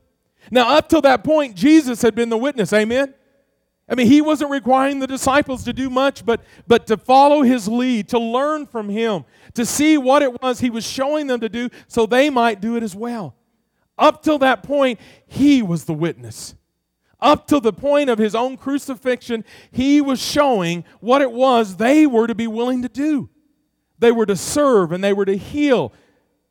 Now, 0.52 0.78
up 0.78 0.90
till 0.90 1.02
that 1.02 1.24
point, 1.24 1.56
Jesus 1.56 2.02
had 2.02 2.16
been 2.16 2.30
the 2.30 2.38
witness. 2.38 2.74
Amen? 2.74 3.14
I 3.90 3.96
mean, 3.96 4.08
he 4.08 4.22
wasn't 4.22 4.52
requiring 4.52 5.00
the 5.00 5.08
disciples 5.08 5.64
to 5.66 5.74
do 5.74 5.90
much, 5.90 6.26
but, 6.26 6.42
but 6.68 6.88
to 6.88 6.98
follow 6.98 7.42
his 7.42 7.68
lead, 7.68 8.10
to 8.10 8.20
learn 8.20 8.66
from 8.66 8.90
him, 8.90 9.26
to 9.56 9.66
see 9.66 9.98
what 9.98 10.22
it 10.22 10.42
was 10.42 10.60
he 10.60 10.70
was 10.70 10.86
showing 10.86 11.28
them 11.28 11.42
to 11.42 11.50
do 11.50 11.70
so 11.88 12.06
they 12.06 12.30
might 12.30 12.62
do 12.62 12.78
it 12.78 12.84
as 12.84 12.96
well. 12.96 13.36
Up 13.98 14.24
till 14.24 14.40
that 14.40 14.64
point, 14.64 15.00
he 15.28 15.62
was 15.62 15.86
the 15.86 15.94
witness. 15.94 16.56
Up 17.20 17.48
till 17.48 17.62
the 17.62 17.74
point 17.74 18.10
of 18.10 18.18
his 18.18 18.36
own 18.36 18.58
crucifixion, 18.58 19.46
he 19.72 20.02
was 20.02 20.22
showing 20.22 20.84
what 21.00 21.22
it 21.22 21.32
was 21.32 21.78
they 21.78 22.06
were 22.06 22.28
to 22.28 22.36
be 22.36 22.48
willing 22.48 22.82
to 22.82 22.90
do. 22.90 23.30
They 24.00 24.12
were 24.12 24.26
to 24.26 24.36
serve 24.36 24.92
and 24.92 25.04
they 25.04 25.14
were 25.14 25.26
to 25.26 25.38
heal 25.38 25.94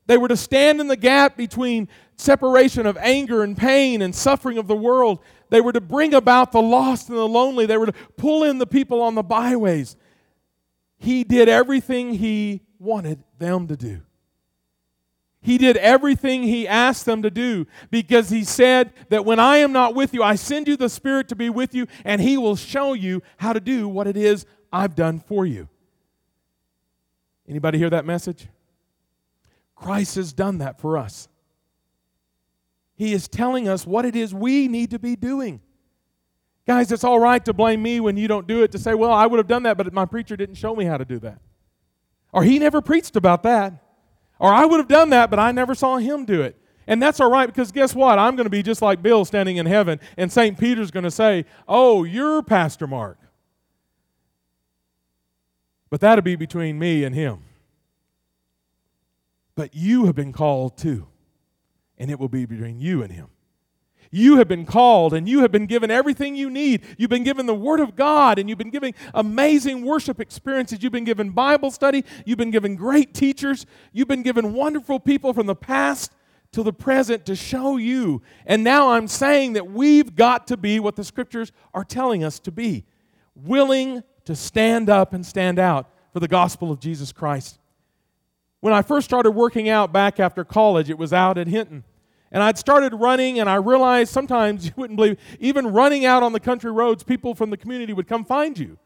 they 0.06 0.16
were 0.16 0.28
to 0.28 0.36
stand 0.36 0.80
in 0.80 0.88
the 0.88 0.96
gap 0.96 1.36
between 1.36 1.88
separation 2.16 2.86
of 2.86 2.96
anger 2.98 3.42
and 3.42 3.56
pain 3.56 4.02
and 4.02 4.14
suffering 4.14 4.58
of 4.58 4.66
the 4.66 4.76
world. 4.76 5.20
They 5.50 5.60
were 5.60 5.72
to 5.72 5.80
bring 5.80 6.14
about 6.14 6.52
the 6.52 6.62
lost 6.62 7.08
and 7.08 7.18
the 7.18 7.28
lonely. 7.28 7.66
They 7.66 7.76
were 7.76 7.86
to 7.86 7.94
pull 8.16 8.44
in 8.44 8.58
the 8.58 8.66
people 8.66 9.00
on 9.02 9.14
the 9.14 9.22
byways. 9.22 9.96
he 10.98 11.24
did 11.24 11.48
everything 11.48 12.14
he 12.14 12.62
wanted 12.78 13.22
them 13.38 13.66
to 13.66 13.76
do. 13.76 14.02
He 15.40 15.58
did 15.58 15.76
everything 15.78 16.44
he 16.44 16.68
asked 16.68 17.04
them 17.04 17.22
to 17.22 17.30
do 17.30 17.66
because 17.90 18.30
he 18.30 18.44
said 18.44 18.92
that 19.08 19.24
when 19.24 19.40
I 19.40 19.56
am 19.56 19.72
not 19.72 19.96
with 19.96 20.14
you, 20.14 20.22
I 20.22 20.36
send 20.36 20.68
you 20.68 20.76
the 20.76 20.88
Spirit 20.88 21.28
to 21.30 21.36
be 21.36 21.50
with 21.50 21.74
you, 21.74 21.88
and 22.04 22.20
he 22.20 22.38
will 22.38 22.54
show 22.54 22.92
you 22.92 23.22
how 23.38 23.52
to 23.52 23.58
do 23.58 23.88
what 23.88 24.06
it 24.06 24.16
is 24.16 24.46
I've 24.72 24.94
done 24.94 25.18
for 25.18 25.44
you. 25.44 25.68
Anybody 27.48 27.78
hear 27.78 27.90
that 27.90 28.04
message? 28.04 28.46
Christ 29.82 30.14
has 30.14 30.32
done 30.32 30.58
that 30.58 30.80
for 30.80 30.96
us. 30.96 31.28
He 32.94 33.12
is 33.12 33.26
telling 33.26 33.68
us 33.68 33.84
what 33.84 34.04
it 34.04 34.14
is 34.14 34.32
we 34.32 34.68
need 34.68 34.90
to 34.90 34.98
be 34.98 35.16
doing. 35.16 35.60
Guys, 36.66 36.92
it's 36.92 37.02
all 37.02 37.18
right 37.18 37.44
to 37.44 37.52
blame 37.52 37.82
me 37.82 37.98
when 37.98 38.16
you 38.16 38.28
don't 38.28 38.46
do 38.46 38.62
it, 38.62 38.70
to 38.72 38.78
say, 38.78 38.94
well, 38.94 39.12
I 39.12 39.26
would 39.26 39.38
have 39.38 39.48
done 39.48 39.64
that, 39.64 39.76
but 39.76 39.92
my 39.92 40.04
preacher 40.04 40.36
didn't 40.36 40.54
show 40.54 40.76
me 40.76 40.84
how 40.84 40.96
to 40.96 41.04
do 41.04 41.18
that. 41.18 41.40
Or 42.32 42.44
he 42.44 42.60
never 42.60 42.80
preached 42.80 43.16
about 43.16 43.42
that. 43.42 43.74
Or 44.38 44.52
I 44.52 44.64
would 44.64 44.78
have 44.78 44.88
done 44.88 45.10
that, 45.10 45.30
but 45.30 45.40
I 45.40 45.50
never 45.50 45.74
saw 45.74 45.96
him 45.96 46.24
do 46.24 46.42
it. 46.42 46.56
And 46.86 47.02
that's 47.02 47.20
all 47.20 47.30
right 47.30 47.46
because 47.46 47.72
guess 47.72 47.94
what? 47.94 48.18
I'm 48.18 48.36
going 48.36 48.46
to 48.46 48.50
be 48.50 48.62
just 48.62 48.82
like 48.82 49.02
Bill 49.02 49.24
standing 49.24 49.56
in 49.56 49.66
heaven, 49.66 49.98
and 50.16 50.30
St. 50.30 50.58
Peter's 50.58 50.90
going 50.90 51.04
to 51.04 51.10
say, 51.10 51.44
Oh, 51.66 52.04
you're 52.04 52.42
Pastor 52.42 52.86
Mark. 52.86 53.18
But 55.90 56.00
that'll 56.00 56.22
be 56.22 56.36
between 56.36 56.78
me 56.78 57.04
and 57.04 57.14
him. 57.14 57.42
But 59.54 59.74
you 59.74 60.06
have 60.06 60.14
been 60.14 60.32
called 60.32 60.76
too, 60.78 61.08
and 61.98 62.10
it 62.10 62.18
will 62.18 62.28
be 62.28 62.46
between 62.46 62.80
you 62.80 63.02
and 63.02 63.12
him. 63.12 63.28
You 64.14 64.36
have 64.36 64.46
been 64.46 64.66
called 64.66 65.14
and 65.14 65.26
you 65.26 65.40
have 65.40 65.50
been 65.50 65.64
given 65.64 65.90
everything 65.90 66.36
you 66.36 66.50
need. 66.50 66.82
You've 66.98 67.08
been 67.08 67.24
given 67.24 67.46
the 67.46 67.54
Word 67.54 67.80
of 67.80 67.96
God 67.96 68.38
and 68.38 68.46
you've 68.46 68.58
been 68.58 68.68
given 68.68 68.92
amazing 69.14 69.86
worship 69.86 70.20
experiences. 70.20 70.82
You've 70.82 70.92
been 70.92 71.04
given 71.04 71.30
Bible 71.30 71.70
study. 71.70 72.04
You've 72.26 72.36
been 72.36 72.50
given 72.50 72.76
great 72.76 73.14
teachers. 73.14 73.64
You've 73.90 74.08
been 74.08 74.22
given 74.22 74.52
wonderful 74.52 75.00
people 75.00 75.32
from 75.32 75.46
the 75.46 75.54
past 75.54 76.12
to 76.52 76.62
the 76.62 76.74
present 76.74 77.24
to 77.24 77.34
show 77.34 77.78
you. 77.78 78.20
And 78.44 78.62
now 78.62 78.90
I'm 78.90 79.08
saying 79.08 79.54
that 79.54 79.70
we've 79.70 80.14
got 80.14 80.46
to 80.48 80.58
be 80.58 80.78
what 80.78 80.96
the 80.96 81.04
Scriptures 81.04 81.50
are 81.72 81.84
telling 81.84 82.22
us 82.22 82.38
to 82.40 82.52
be 82.52 82.84
willing 83.34 84.02
to 84.26 84.36
stand 84.36 84.90
up 84.90 85.14
and 85.14 85.24
stand 85.24 85.58
out 85.58 85.88
for 86.12 86.20
the 86.20 86.28
gospel 86.28 86.70
of 86.70 86.80
Jesus 86.80 87.12
Christ. 87.12 87.58
When 88.62 88.72
I 88.72 88.80
first 88.82 89.04
started 89.04 89.32
working 89.32 89.68
out 89.68 89.92
back 89.92 90.20
after 90.20 90.44
college, 90.44 90.88
it 90.88 90.96
was 90.96 91.12
out 91.12 91.36
at 91.36 91.48
Hinton. 91.48 91.82
And 92.30 92.44
I'd 92.44 92.56
started 92.56 92.94
running, 92.94 93.40
and 93.40 93.50
I 93.50 93.56
realized 93.56 94.12
sometimes 94.12 94.66
you 94.66 94.72
wouldn't 94.76 94.96
believe, 94.96 95.18
even 95.40 95.66
running 95.66 96.06
out 96.06 96.22
on 96.22 96.32
the 96.32 96.38
country 96.38 96.70
roads, 96.70 97.02
people 97.02 97.34
from 97.34 97.50
the 97.50 97.56
community 97.56 97.92
would 97.92 98.06
come 98.06 98.24
find 98.24 98.56
you. 98.56 98.78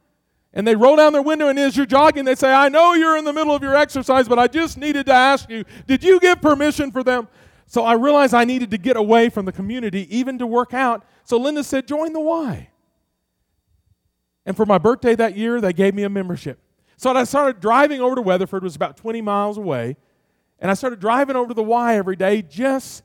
And 0.55 0.67
they 0.67 0.75
roll 0.75 0.97
down 0.97 1.13
their 1.13 1.21
window, 1.21 1.49
and 1.49 1.59
as 1.59 1.77
you're 1.77 1.85
jogging, 1.85 2.25
they 2.25 2.35
say, 2.35 2.51
I 2.51 2.71
know 2.71 2.95
you're 2.95 3.19
in 3.19 3.27
the 3.27 3.35
middle 3.35 3.55
of 3.55 3.63
your 3.63 3.77
exercise, 3.77 4.27
but 4.27 4.39
I 4.39 4.47
just 4.47 4.79
needed 4.79 5.05
to 5.07 5.13
ask 5.13 5.51
you, 5.51 5.65
did 5.87 6.03
you 6.03 6.21
give 6.21 6.41
permission 6.41 6.91
for 6.91 7.03
them? 7.03 7.29
So 7.67 7.85
I 7.85 7.93
realized 7.93 8.33
I 8.33 8.45
needed 8.47 8.71
to 8.71 8.79
get 8.79 8.97
away 8.97 9.29
from 9.29 9.45
the 9.45 9.53
community, 9.53 10.07
even 10.17 10.39
to 10.39 10.47
work 10.47 10.73
out. 10.73 11.05
So 11.25 11.37
Linda 11.37 11.63
said, 11.63 11.87
Join 11.87 12.15
the 12.15 12.21
Y. 12.21 12.71
And 14.47 14.57
for 14.57 14.65
my 14.65 14.79
birthday 14.79 15.15
that 15.17 15.37
year, 15.37 15.61
they 15.61 15.75
gave 15.75 15.95
me 15.95 16.05
a 16.05 16.09
membership. 16.09 16.61
So 16.97 17.11
I 17.13 17.25
started 17.25 17.61
driving 17.61 18.01
over 18.01 18.15
to 18.17 18.23
Weatherford, 18.23 18.63
was 18.63 18.75
about 18.75 18.97
20 18.97 19.21
miles 19.21 19.59
away. 19.59 19.97
And 20.59 20.71
I 20.71 20.75
started 20.75 20.99
driving 20.99 21.37
over 21.37 21.49
to 21.49 21.55
the 21.55 21.63
Y 21.63 21.97
every 21.97 22.17
day 22.17 22.41
just 22.41 23.03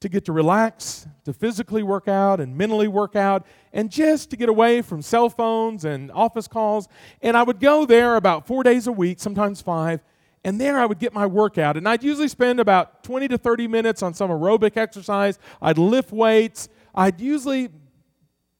to 0.00 0.08
get 0.08 0.26
to 0.26 0.32
relax, 0.32 1.08
to 1.24 1.32
physically 1.32 1.82
work 1.82 2.06
out 2.06 2.38
and 2.38 2.56
mentally 2.56 2.86
work 2.86 3.16
out, 3.16 3.44
and 3.72 3.90
just 3.90 4.30
to 4.30 4.36
get 4.36 4.48
away 4.48 4.82
from 4.82 5.02
cell 5.02 5.28
phones 5.28 5.84
and 5.84 6.12
office 6.12 6.46
calls. 6.46 6.86
And 7.22 7.36
I 7.36 7.42
would 7.42 7.58
go 7.58 7.86
there 7.86 8.16
about 8.16 8.46
four 8.46 8.62
days 8.62 8.86
a 8.86 8.92
week, 8.92 9.18
sometimes 9.18 9.60
five, 9.60 10.00
and 10.44 10.60
there 10.60 10.78
I 10.78 10.86
would 10.86 11.00
get 11.00 11.12
my 11.12 11.26
workout. 11.26 11.76
And 11.76 11.88
I'd 11.88 12.04
usually 12.04 12.28
spend 12.28 12.60
about 12.60 13.02
20 13.02 13.26
to 13.28 13.38
30 13.38 13.66
minutes 13.66 14.02
on 14.02 14.14
some 14.14 14.30
aerobic 14.30 14.76
exercise. 14.76 15.40
I'd 15.60 15.78
lift 15.78 16.12
weights. 16.12 16.68
I'd 16.94 17.20
usually 17.20 17.70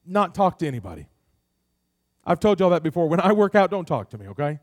not 0.05 0.35
talk 0.35 0.59
to 0.59 0.67
anybody. 0.67 1.07
I've 2.27 2.41
told 2.41 2.59
y'all 2.59 2.69
that 2.71 2.83
before. 2.83 3.07
When 3.07 3.21
I 3.21 3.31
work 3.31 3.55
out, 3.55 3.71
don't 3.71 3.87
talk 3.87 4.09
to 4.09 4.17
me, 4.17 4.27
okay? 4.27 4.59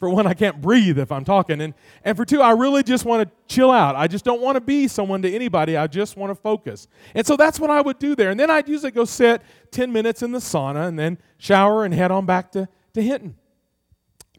For 0.00 0.08
one, 0.08 0.26
I 0.26 0.34
can't 0.34 0.60
breathe 0.60 0.98
if 0.98 1.12
I'm 1.12 1.24
talking. 1.24 1.60
And, 1.60 1.74
and 2.04 2.16
for 2.16 2.24
two, 2.24 2.40
I 2.40 2.52
really 2.52 2.82
just 2.82 3.04
want 3.04 3.28
to 3.28 3.54
chill 3.54 3.70
out. 3.70 3.94
I 3.94 4.08
just 4.08 4.24
don't 4.24 4.40
want 4.40 4.56
to 4.56 4.60
be 4.60 4.88
someone 4.88 5.22
to 5.22 5.32
anybody. 5.32 5.76
I 5.76 5.86
just 5.86 6.16
want 6.16 6.30
to 6.30 6.34
focus. 6.34 6.88
And 7.14 7.24
so 7.24 7.36
that's 7.36 7.60
what 7.60 7.70
I 7.70 7.82
would 7.82 8.00
do 8.00 8.16
there. 8.16 8.30
And 8.30 8.40
then 8.40 8.50
I'd 8.50 8.68
usually 8.68 8.90
go 8.90 9.04
sit 9.04 9.42
10 9.70 9.92
minutes 9.92 10.22
in 10.22 10.32
the 10.32 10.40
sauna 10.40 10.88
and 10.88 10.98
then 10.98 11.18
shower 11.38 11.84
and 11.84 11.94
head 11.94 12.10
on 12.10 12.26
back 12.26 12.50
to, 12.52 12.66
to 12.94 13.02
Hinton. 13.02 13.36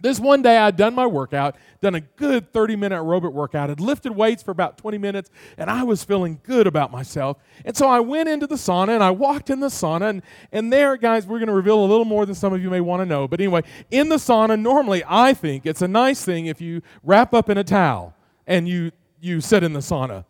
This 0.04 0.20
one 0.20 0.42
day 0.42 0.58
I'd 0.58 0.76
done 0.76 0.94
my 0.94 1.08
workout, 1.08 1.56
done 1.80 1.96
a 1.96 2.02
good 2.02 2.52
30 2.52 2.76
minute 2.76 2.98
aerobic 2.98 3.32
workout, 3.32 3.70
had 3.70 3.80
lifted 3.80 4.12
weights 4.12 4.44
for 4.44 4.52
about 4.52 4.78
20 4.78 4.98
minutes, 4.98 5.30
and 5.58 5.70
I 5.70 5.84
was 5.84 6.04
feeling 6.04 6.42
good 6.44 6.68
about 6.68 6.92
myself. 6.92 7.38
And 7.64 7.76
so 7.76 7.88
I 7.88 8.02
went 8.02 8.28
into 8.28 8.46
the 8.46 8.56
sauna 8.56 8.90
and 8.90 9.02
I 9.02 9.12
walked 9.12 9.50
in 9.50 9.62
the 9.62 9.68
sauna. 9.68 10.10
And, 10.10 10.22
and 10.52 10.74
there, 10.74 10.98
guys, 10.98 11.26
we're 11.26 11.40
going 11.40 11.48
to 11.48 11.54
reveal 11.54 11.80
a 11.80 11.88
little 11.88 12.04
more 12.04 12.26
than 12.26 12.36
some 12.36 12.52
of 12.52 12.62
you 12.62 12.70
may 12.70 12.82
want 12.82 13.00
to 13.00 13.06
know. 13.06 13.30
But 13.30 13.40
anyway, 13.40 13.62
in 13.92 14.10
the 14.10 14.18
sauna, 14.18 14.60
normally 14.60 15.06
I 15.08 15.34
think 15.34 15.66
it's 15.66 15.82
a 15.82 15.88
nice 15.88 16.26
thing 16.26 16.48
if 16.48 16.60
you 16.60 16.82
wrap 17.02 17.34
up 17.34 17.50
in 17.50 17.58
a 17.58 17.64
towel 17.64 18.14
and 18.46 18.68
you, 18.68 18.92
you 19.22 19.40
sit 19.40 19.64
in 19.64 19.72
the 19.72 19.80
sauna. 19.80 20.26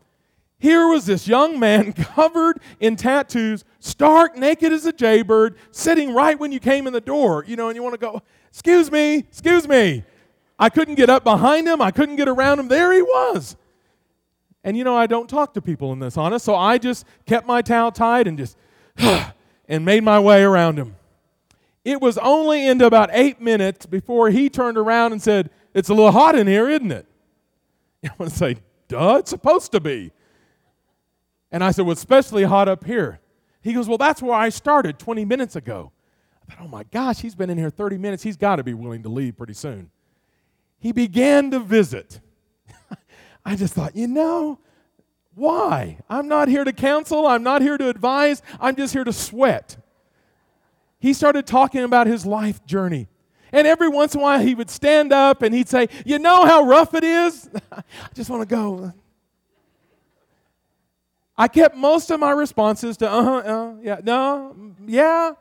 Here 0.59 0.87
was 0.87 1.07
this 1.07 1.27
young 1.27 1.59
man 1.59 1.93
covered 2.15 2.59
in 2.79 2.95
tattoos, 2.95 3.65
stark 3.79 4.37
naked 4.37 4.71
as 4.71 4.85
a 4.85 4.93
jaybird, 4.93 5.57
sitting 5.71 6.13
right 6.13 6.39
when 6.39 6.51
you 6.51 6.59
came 6.59 6.85
in 6.85 6.93
the 6.93 7.01
door, 7.01 7.43
you 7.47 7.55
know, 7.55 7.69
and 7.69 7.75
you 7.75 7.81
want 7.81 7.95
to 7.95 7.99
go, 7.99 8.21
Excuse 8.53 8.91
me, 8.91 9.15
excuse 9.15 9.67
me. 9.67 10.03
I 10.59 10.69
couldn't 10.69 10.93
get 10.95 11.09
up 11.09 11.23
behind 11.23 11.67
him, 11.67 11.81
I 11.81 11.89
couldn't 11.89 12.17
get 12.17 12.29
around 12.29 12.59
him. 12.59 12.67
There 12.67 12.93
he 12.93 13.01
was. 13.01 13.57
And 14.63 14.77
you 14.77 14.83
know, 14.83 14.95
I 14.95 15.07
don't 15.07 15.27
talk 15.27 15.55
to 15.55 15.61
people 15.61 15.91
in 15.91 15.99
this, 15.99 16.17
honest, 16.17 16.45
so 16.45 16.55
I 16.55 16.77
just 16.77 17.05
kept 17.25 17.47
my 17.47 17.63
towel 17.63 17.91
tied 17.91 18.27
and 18.27 18.37
just 18.37 18.55
and 19.67 19.83
made 19.83 20.03
my 20.03 20.19
way 20.19 20.43
around 20.43 20.77
him. 20.77 20.95
It 21.83 21.99
was 21.99 22.19
only 22.19 22.67
into 22.67 22.85
about 22.85 23.09
eight 23.11 23.41
minutes 23.41 23.87
before 23.87 24.29
he 24.29 24.51
turned 24.51 24.77
around 24.77 25.13
and 25.13 25.21
said, 25.21 25.49
It's 25.73 25.89
a 25.89 25.93
little 25.95 26.11
hot 26.11 26.35
in 26.35 26.45
here, 26.45 26.69
isn't 26.69 26.91
it? 26.91 27.07
I 28.05 28.11
want 28.19 28.31
to 28.31 28.37
say, 28.37 28.57
Duh, 28.87 29.15
it's 29.17 29.31
supposed 29.31 29.71
to 29.71 29.79
be. 29.79 30.11
And 31.51 31.63
I 31.63 31.71
said, 31.71 31.85
Well, 31.85 31.93
especially 31.93 32.43
hot 32.43 32.69
up 32.69 32.85
here. 32.85 33.19
He 33.63 33.73
goes, 33.73 33.89
Well, 33.89 33.97
that's 33.97 34.21
where 34.21 34.35
I 34.35 34.49
started 34.49 34.99
20 34.99 35.25
minutes 35.25 35.55
ago. 35.55 35.91
Oh 36.59 36.67
my 36.67 36.83
gosh, 36.83 37.19
he's 37.21 37.35
been 37.35 37.49
in 37.49 37.57
here 37.57 37.69
30 37.69 37.97
minutes. 37.97 38.23
He's 38.23 38.37
got 38.37 38.57
to 38.57 38.63
be 38.63 38.73
willing 38.73 39.03
to 39.03 39.09
leave 39.09 39.37
pretty 39.37 39.53
soon. 39.53 39.89
He 40.79 40.91
began 40.91 41.51
to 41.51 41.59
visit. 41.59 42.19
I 43.45 43.55
just 43.55 43.73
thought, 43.73 43.95
you 43.95 44.07
know, 44.07 44.59
why? 45.35 45.99
I'm 46.09 46.27
not 46.27 46.47
here 46.47 46.63
to 46.63 46.73
counsel. 46.73 47.25
I'm 47.25 47.43
not 47.43 47.61
here 47.61 47.77
to 47.77 47.89
advise. 47.89 48.41
I'm 48.59 48.75
just 48.75 48.93
here 48.93 49.03
to 49.03 49.13
sweat. 49.13 49.77
He 50.99 51.13
started 51.13 51.47
talking 51.47 51.83
about 51.83 52.07
his 52.07 52.25
life 52.25 52.65
journey. 52.65 53.07
And 53.51 53.67
every 53.67 53.89
once 53.89 54.15
in 54.15 54.19
a 54.19 54.23
while, 54.23 54.39
he 54.39 54.55
would 54.55 54.69
stand 54.69 55.13
up 55.13 55.41
and 55.41 55.53
he'd 55.53 55.69
say, 55.69 55.87
You 56.05 56.19
know 56.19 56.45
how 56.45 56.63
rough 56.63 56.93
it 56.93 57.03
is? 57.03 57.49
I 57.71 57.83
just 58.13 58.29
want 58.29 58.41
to 58.41 58.55
go. 58.55 58.93
I 61.37 61.47
kept 61.47 61.75
most 61.75 62.11
of 62.11 62.19
my 62.19 62.31
responses 62.31 62.97
to, 62.97 63.09
uh 63.09 63.23
huh, 63.23 63.37
uh, 63.37 63.73
yeah, 63.81 63.99
no, 64.03 64.55
yeah, 64.85 65.33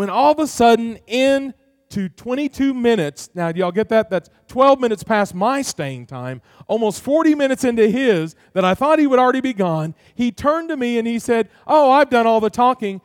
when 0.00 0.08
all 0.08 0.32
of 0.32 0.38
a 0.38 0.46
sudden, 0.46 0.96
into 1.06 2.08
22 2.08 2.72
minutes, 2.72 3.28
now, 3.34 3.52
y'all 3.54 3.70
get 3.70 3.90
that? 3.90 4.08
That's 4.08 4.30
12 4.48 4.80
minutes 4.80 5.02
past 5.02 5.34
my 5.34 5.60
staying 5.60 6.06
time, 6.06 6.40
almost 6.68 7.02
40 7.02 7.34
minutes 7.34 7.64
into 7.64 7.86
his, 7.86 8.34
that 8.54 8.64
I 8.64 8.72
thought 8.72 8.98
he 8.98 9.06
would 9.06 9.18
already 9.18 9.42
be 9.42 9.52
gone. 9.52 9.94
He 10.14 10.32
turned 10.32 10.70
to 10.70 10.76
me 10.78 10.96
and 10.96 11.06
he 11.06 11.18
said, 11.18 11.50
Oh, 11.66 11.90
I've 11.90 12.08
done 12.08 12.26
all 12.26 12.40
the 12.40 12.48
talking. 12.48 13.02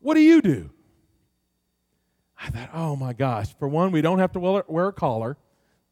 What 0.00 0.16
do 0.16 0.20
you 0.20 0.42
do? 0.42 0.68
I 2.38 2.50
thought, 2.50 2.68
Oh 2.74 2.94
my 2.94 3.14
gosh. 3.14 3.54
For 3.58 3.66
one, 3.66 3.90
we 3.90 4.02
don't 4.02 4.18
have 4.18 4.32
to 4.32 4.64
wear 4.68 4.88
a 4.88 4.92
collar. 4.92 5.38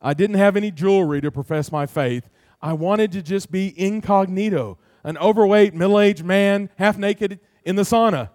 I 0.02 0.12
didn't 0.12 0.37
have 0.37 0.54
any 0.54 0.71
jewelry 0.71 1.23
to 1.23 1.30
profess 1.30 1.73
my 1.73 1.87
faith. 1.87 2.28
I 2.61 2.75
wanted 2.75 3.11
to 3.12 3.23
just 3.23 3.50
be 3.50 3.73
incognito, 3.80 4.76
an 5.02 5.16
overweight, 5.16 5.73
middle 5.73 5.99
aged 5.99 6.26
man, 6.26 6.68
half 6.76 6.99
naked 6.99 7.40
in 7.64 7.76
the 7.76 7.85
sauna 7.85 8.28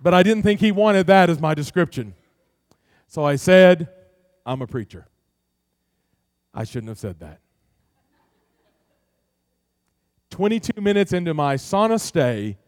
but 0.00 0.14
I 0.14 0.22
didn't 0.22 0.42
think 0.42 0.60
he 0.60 0.72
wanted 0.72 1.06
that 1.08 1.30
as 1.30 1.40
my 1.40 1.54
description. 1.54 2.14
So 3.06 3.24
I 3.24 3.36
said, 3.36 3.88
I'm 4.44 4.62
a 4.62 4.66
preacher. 4.66 5.06
I 6.54 6.64
shouldn't 6.64 6.88
have 6.88 6.98
said 6.98 7.20
that. 7.20 7.40
22 10.30 10.80
minutes 10.80 11.12
into 11.12 11.34
my 11.34 11.54
sauna 11.54 11.98
stay, 11.98 12.58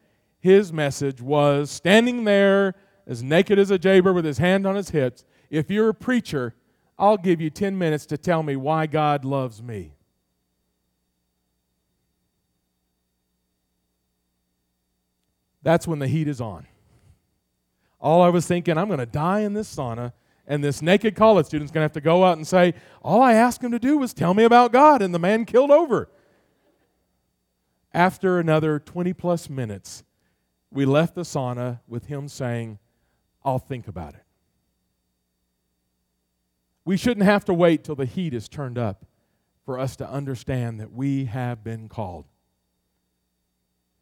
his 0.40 0.72
message 0.72 1.20
was 1.20 1.70
standing 1.70 2.24
there 2.24 2.74
as 3.06 3.22
naked 3.22 3.58
as 3.58 3.70
a 3.70 3.78
jaber 3.78 4.14
with 4.14 4.24
his 4.24 4.38
hand 4.38 4.66
on 4.66 4.74
his 4.74 4.90
hips. 4.90 5.24
If 5.50 5.70
you're 5.70 5.90
a 5.90 5.94
preacher, 5.94 6.54
I'll 6.98 7.16
give 7.16 7.40
you 7.40 7.50
10 7.50 7.76
minutes 7.76 8.06
to 8.06 8.18
tell 8.18 8.42
me 8.42 8.56
why 8.56 8.86
God 8.86 9.24
loves 9.24 9.62
me. 9.62 9.94
That's 15.62 15.86
when 15.86 15.98
the 15.98 16.08
heat 16.08 16.28
is 16.28 16.40
on. 16.40 16.66
All 18.00 18.22
I 18.22 18.28
was 18.28 18.46
thinking, 18.46 18.78
I'm 18.78 18.86
going 18.86 18.98
to 18.98 19.06
die 19.06 19.40
in 19.40 19.52
this 19.52 19.74
sauna 19.74 20.12
And 20.46 20.64
this 20.64 20.80
naked 20.80 21.14
college 21.14 21.46
student's 21.46 21.70
going 21.70 21.82
to 21.82 21.84
have 21.84 21.92
to 21.92 22.00
go 22.00 22.24
out 22.24 22.36
and 22.36 22.46
say, 22.46 22.74
All 23.02 23.22
I 23.22 23.34
asked 23.34 23.62
him 23.62 23.72
to 23.72 23.78
do 23.78 23.98
was 23.98 24.14
tell 24.14 24.34
me 24.34 24.44
about 24.44 24.72
God, 24.72 25.02
and 25.02 25.14
the 25.14 25.18
man 25.18 25.44
killed 25.44 25.70
over. 25.70 26.08
After 27.92 28.38
another 28.38 28.78
20 28.78 29.12
plus 29.12 29.50
minutes, 29.50 30.04
we 30.70 30.84
left 30.84 31.14
the 31.14 31.22
sauna 31.22 31.80
with 31.88 32.06
him 32.06 32.28
saying, 32.28 32.78
I'll 33.44 33.58
think 33.58 33.88
about 33.88 34.14
it. 34.14 34.24
We 36.84 36.96
shouldn't 36.96 37.26
have 37.26 37.44
to 37.46 37.54
wait 37.54 37.84
till 37.84 37.94
the 37.94 38.04
heat 38.04 38.32
is 38.32 38.48
turned 38.48 38.78
up 38.78 39.04
for 39.64 39.78
us 39.78 39.96
to 39.96 40.08
understand 40.08 40.80
that 40.80 40.92
we 40.92 41.26
have 41.26 41.62
been 41.62 41.88
called. 41.88 42.24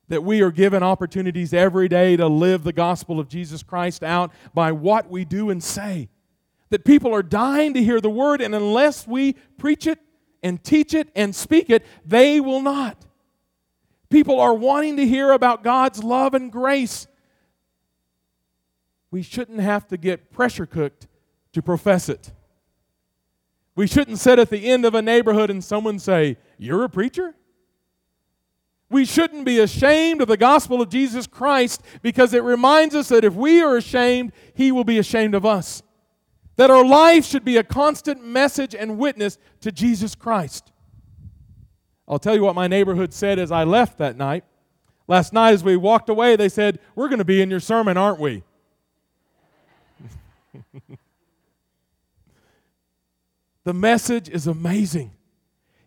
That 0.08 0.24
we 0.24 0.40
are 0.40 0.50
given 0.50 0.82
opportunities 0.82 1.52
every 1.52 1.88
day 1.88 2.16
to 2.16 2.26
live 2.26 2.64
the 2.64 2.72
gospel 2.72 3.20
of 3.20 3.28
Jesus 3.28 3.62
Christ 3.62 4.02
out 4.02 4.32
by 4.54 4.72
what 4.72 5.10
we 5.10 5.24
do 5.24 5.50
and 5.50 5.62
say. 5.62 6.08
That 6.70 6.84
people 6.84 7.14
are 7.14 7.22
dying 7.22 7.74
to 7.74 7.82
hear 7.82 8.00
the 8.00 8.10
word, 8.10 8.40
and 8.40 8.54
unless 8.54 9.06
we 9.06 9.34
preach 9.58 9.86
it 9.86 9.98
and 10.42 10.62
teach 10.62 10.94
it 10.94 11.08
and 11.14 11.34
speak 11.34 11.70
it, 11.70 11.84
they 12.04 12.40
will 12.40 12.60
not. 12.60 13.04
People 14.10 14.40
are 14.40 14.54
wanting 14.54 14.96
to 14.96 15.06
hear 15.06 15.32
about 15.32 15.62
God's 15.62 16.02
love 16.02 16.34
and 16.34 16.50
grace. 16.50 17.06
We 19.10 19.22
shouldn't 19.22 19.60
have 19.60 19.86
to 19.88 19.96
get 19.96 20.30
pressure 20.30 20.66
cooked 20.66 21.06
to 21.52 21.62
profess 21.62 22.08
it. 22.08 22.32
We 23.74 23.86
shouldn't 23.86 24.18
sit 24.18 24.38
at 24.38 24.50
the 24.50 24.68
end 24.68 24.84
of 24.84 24.94
a 24.94 25.02
neighborhood 25.02 25.50
and 25.50 25.62
someone 25.62 25.98
say, 25.98 26.36
You're 26.58 26.84
a 26.84 26.88
preacher? 26.88 27.34
We 28.90 29.04
shouldn't 29.04 29.45
be 29.45 29.59
ashamed 29.59 30.23
of 30.23 30.28
the 30.28 30.37
gospel 30.37 30.80
of 30.80 30.88
Jesus 30.88 31.26
Christ 31.26 31.83
because 32.00 32.33
it 32.33 32.42
reminds 32.42 32.95
us 32.95 33.09
that 33.11 33.25
if 33.25 33.35
we 33.35 33.61
are 33.61 33.76
ashamed, 33.76 34.33
He 34.54 34.73
will 34.73 34.85
be 34.85 34.99
ashamed 34.99 35.35
of 35.35 35.45
us. 35.45 35.83
That 36.57 36.71
our 36.71 36.85
life 36.85 37.26
should 37.26 37.45
be 37.45 37.59
a 37.59 37.62
constant 37.62 38.25
message 38.25 38.75
and 38.75 38.99
witness 38.99 39.38
to 39.61 39.71
Jesus 39.71 40.14
Christ. 40.14 40.73
I'll 42.09 42.18
tell 42.18 42.35
you 42.35 42.42
what 42.42 42.54
my 42.54 42.66
neighborhood 42.66 43.12
said 43.12 43.38
as 43.38 43.52
I 43.52 43.64
left 43.64 43.99
that 43.99 44.16
night. 44.16 44.45
Last 45.07 45.35
night, 45.35 45.52
as 45.52 45.62
we 45.62 45.76
walked 45.76 46.09
away, 46.09 46.37
they 46.37 46.49
said, 46.49 46.78
We're 46.95 47.09
going 47.09 47.18
to 47.18 47.25
be 47.25 47.42
in 47.42 47.50
your 47.50 47.61
sermon, 47.61 47.99
aren't 47.99 48.18
we? 48.21 48.42
the 53.64 53.75
message 53.75 54.30
is 54.30 54.47
amazing. 54.47 55.12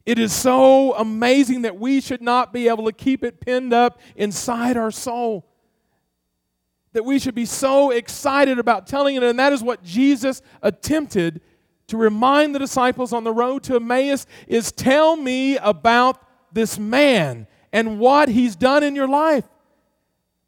It 0.05 0.17
is 0.17 0.33
so 0.33 0.93
amazing 0.95 1.61
that 1.63 1.79
we 1.79 2.01
should 2.01 2.21
not 2.21 2.51
be 2.51 2.67
able 2.67 2.85
to 2.85 2.91
keep 2.91 3.23
it 3.23 3.39
pinned 3.39 3.73
up 3.73 3.99
inside 4.15 4.77
our 4.77 4.91
soul. 4.91 5.45
That 6.93 7.05
we 7.05 7.19
should 7.19 7.35
be 7.35 7.45
so 7.45 7.91
excited 7.91 8.59
about 8.59 8.87
telling 8.87 9.15
it, 9.15 9.23
and 9.23 9.39
that 9.39 9.53
is 9.53 9.63
what 9.63 9.83
Jesus 9.83 10.41
attempted 10.61 11.41
to 11.87 11.97
remind 11.97 12.55
the 12.55 12.59
disciples 12.59 13.13
on 13.13 13.23
the 13.23 13.33
road 13.33 13.63
to 13.63 13.75
Emmaus 13.75 14.25
is 14.47 14.71
tell 14.71 15.15
me 15.15 15.57
about 15.57 16.21
this 16.53 16.79
man 16.79 17.47
and 17.71 17.99
what 17.99 18.29
he's 18.29 18.55
done 18.55 18.83
in 18.83 18.95
your 18.95 19.07
life. 19.07 19.45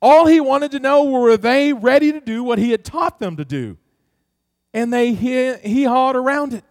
All 0.02 0.26
he 0.26 0.40
wanted 0.40 0.72
to 0.72 0.80
know 0.80 1.06
were 1.06 1.38
they 1.38 1.72
ready 1.72 2.12
to 2.12 2.20
do 2.20 2.44
what 2.44 2.60
he 2.60 2.72
had 2.72 2.84
taught 2.84 3.20
them 3.20 3.38
to 3.38 3.46
do. 3.46 3.78
And 4.74 4.92
they 4.92 5.14
he, 5.14 5.54
he 5.56 5.84
hawed 5.84 6.16
around 6.16 6.54
it. 6.54 6.64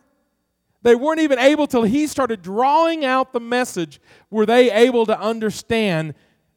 They 0.82 0.94
weren't 0.94 1.20
even 1.20 1.38
able 1.38 1.66
till 1.66 1.84
he 1.84 2.06
started 2.06 2.42
drawing 2.42 3.04
out 3.04 3.32
the 3.32 3.40
message 3.40 4.00
were 4.30 4.46
they 4.46 4.70
able 4.70 5.06
to 5.06 5.18
understand 5.18 6.14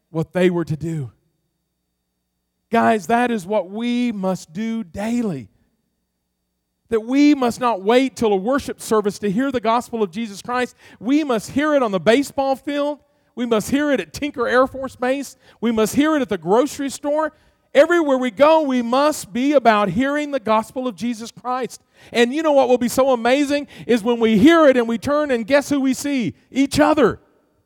what 0.10 0.34
they 0.34 0.50
were 0.50 0.66
to 0.66 0.76
do. 0.76 1.12
Guys, 2.72 3.08
that 3.08 3.30
is 3.30 3.46
what 3.46 3.70
we 3.70 4.12
must 4.12 4.52
do 4.52 4.84
daily 4.84 5.50
that 6.90 7.02
we 7.02 7.34
must 7.34 7.60
not 7.60 7.82
wait 7.82 8.16
till 8.16 8.32
a 8.32 8.36
worship 8.36 8.80
service 8.80 9.20
to 9.20 9.32
hear 9.32 9.52
the 9.52 9.60
gospel 9.60 10.04
of 10.04 10.12
Jesus 10.12 10.42
Christ. 10.42 10.76
We 11.00 11.24
must 11.24 11.52
hear 11.52 11.74
it 11.74 11.82
on 11.82 11.92
the 11.92 12.00
baseball 12.00 12.56
field. 12.56 13.00
We 13.36 13.46
must 13.46 13.70
hear 13.70 13.92
it 13.92 14.00
at 14.00 14.14
Tinker 14.14 14.48
Air 14.48 14.68
Force 14.68 14.96
Base. 14.96 15.36
We 15.60 15.72
must 15.72 15.96
hear 15.96 16.16
it 16.16 16.22
at 16.22 16.30
the 16.30 16.38
grocery 16.38 16.90
store. 16.90 17.34
Everywhere 17.76 18.18
we 18.18 18.32
go, 18.32 18.62
we 18.62 18.82
must 18.82 19.34
be 19.34 19.52
about 19.52 19.90
hearing 19.90 20.32
the 20.32 20.40
gospel 20.40 20.88
of 20.88 20.96
Jesus 20.96 21.30
Christ. 21.30 21.84
And 22.14 22.34
you 22.34 22.42
know 22.42 22.54
what 22.54 22.70
will 22.70 22.78
be 22.78 22.88
so 22.88 23.12
amazing 23.12 23.68
is 23.86 24.02
when 24.02 24.22
we 24.22 24.38
hear 24.38 24.66
it 24.68 24.78
and 24.78 24.88
we 24.88 24.98
turn 24.98 25.30
and 25.30 25.46
guess 25.46 25.70
who 25.70 25.82
we 25.82 25.94
see? 25.94 26.36
Each 26.50 26.80
other 26.80 27.20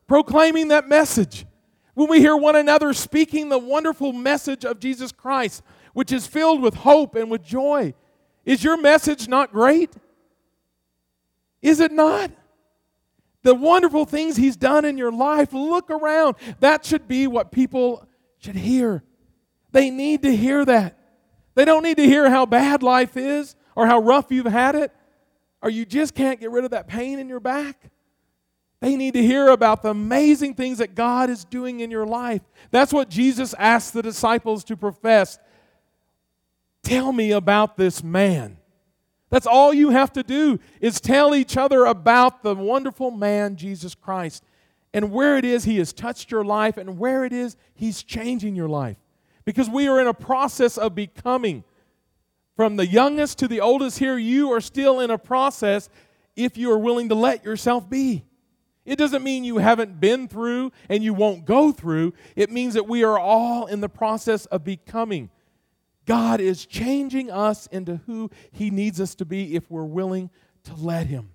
proclaiming 0.08 0.66
that 0.68 0.88
message. 0.88 1.46
When 1.94 2.08
we 2.08 2.18
hear 2.18 2.36
one 2.36 2.56
another 2.56 2.92
speaking 2.92 3.50
the 3.50 3.58
wonderful 3.58 4.12
message 4.12 4.64
of 4.64 4.80
Jesus 4.80 5.12
Christ, 5.12 5.62
which 5.92 6.10
is 6.10 6.26
filled 6.26 6.60
with 6.60 6.74
hope 6.74 7.14
and 7.14 7.30
with 7.30 7.44
joy. 7.44 7.94
Is 8.44 8.64
your 8.64 8.76
message 8.76 9.28
not 9.28 9.52
great? 9.52 9.92
Is 11.62 11.78
it 11.78 11.92
not? 11.92 12.32
The 13.44 13.54
wonderful 13.54 14.04
things 14.06 14.36
He's 14.36 14.56
done 14.56 14.84
in 14.84 14.98
your 14.98 15.12
life, 15.12 15.52
look 15.52 15.88
around. 15.88 16.34
That 16.58 16.84
should 16.84 17.06
be 17.06 17.28
what 17.28 17.52
people 17.52 18.04
should 18.38 18.56
hear. 18.56 19.04
They 19.72 19.90
need 19.90 20.22
to 20.22 20.34
hear 20.34 20.64
that. 20.64 20.98
They 21.54 21.64
don't 21.64 21.82
need 21.82 21.96
to 21.98 22.04
hear 22.04 22.30
how 22.30 22.46
bad 22.46 22.82
life 22.82 23.16
is 23.16 23.54
or 23.74 23.86
how 23.86 24.00
rough 24.00 24.30
you've 24.30 24.46
had 24.46 24.74
it 24.74 24.92
or 25.62 25.70
you 25.70 25.84
just 25.84 26.14
can't 26.14 26.40
get 26.40 26.50
rid 26.50 26.64
of 26.64 26.70
that 26.70 26.88
pain 26.88 27.18
in 27.18 27.28
your 27.28 27.40
back. 27.40 27.90
They 28.80 28.96
need 28.96 29.12
to 29.14 29.22
hear 29.22 29.48
about 29.48 29.82
the 29.82 29.90
amazing 29.90 30.54
things 30.54 30.78
that 30.78 30.94
God 30.94 31.28
is 31.28 31.44
doing 31.44 31.80
in 31.80 31.90
your 31.90 32.06
life. 32.06 32.40
That's 32.70 32.92
what 32.92 33.10
Jesus 33.10 33.54
asked 33.58 33.92
the 33.92 34.02
disciples 34.02 34.64
to 34.64 34.76
profess 34.76 35.38
Tell 36.82 37.12
me 37.12 37.30
about 37.30 37.76
this 37.76 38.02
man. 38.02 38.56
That's 39.28 39.46
all 39.46 39.72
you 39.72 39.90
have 39.90 40.12
to 40.14 40.22
do 40.22 40.58
is 40.80 40.98
tell 40.98 41.34
each 41.34 41.58
other 41.58 41.84
about 41.84 42.42
the 42.42 42.54
wonderful 42.54 43.10
man, 43.10 43.56
Jesus 43.56 43.94
Christ, 43.94 44.42
and 44.94 45.12
where 45.12 45.36
it 45.36 45.44
is 45.44 45.64
he 45.64 45.76
has 45.76 45.92
touched 45.92 46.30
your 46.30 46.42
life 46.42 46.78
and 46.78 46.98
where 46.98 47.24
it 47.26 47.34
is 47.34 47.56
he's 47.74 48.02
changing 48.02 48.56
your 48.56 48.68
life. 48.68 48.96
Because 49.50 49.68
we 49.68 49.88
are 49.88 49.98
in 50.00 50.06
a 50.06 50.14
process 50.14 50.78
of 50.78 50.94
becoming. 50.94 51.64
From 52.54 52.76
the 52.76 52.86
youngest 52.86 53.40
to 53.40 53.48
the 53.48 53.60
oldest 53.60 53.98
here, 53.98 54.16
you 54.16 54.52
are 54.52 54.60
still 54.60 55.00
in 55.00 55.10
a 55.10 55.18
process 55.18 55.88
if 56.36 56.56
you 56.56 56.70
are 56.70 56.78
willing 56.78 57.08
to 57.08 57.16
let 57.16 57.44
yourself 57.44 57.90
be. 57.90 58.24
It 58.84 58.94
doesn't 58.94 59.24
mean 59.24 59.42
you 59.42 59.58
haven't 59.58 59.98
been 59.98 60.28
through 60.28 60.70
and 60.88 61.02
you 61.02 61.14
won't 61.14 61.46
go 61.46 61.72
through. 61.72 62.14
It 62.36 62.52
means 62.52 62.74
that 62.74 62.86
we 62.86 63.02
are 63.02 63.18
all 63.18 63.66
in 63.66 63.80
the 63.80 63.88
process 63.88 64.46
of 64.46 64.62
becoming. 64.62 65.30
God 66.06 66.40
is 66.40 66.64
changing 66.64 67.28
us 67.28 67.66
into 67.72 67.96
who 68.06 68.30
He 68.52 68.70
needs 68.70 69.00
us 69.00 69.16
to 69.16 69.24
be 69.24 69.56
if 69.56 69.68
we're 69.68 69.82
willing 69.82 70.30
to 70.62 70.76
let 70.76 71.08
Him. 71.08 71.30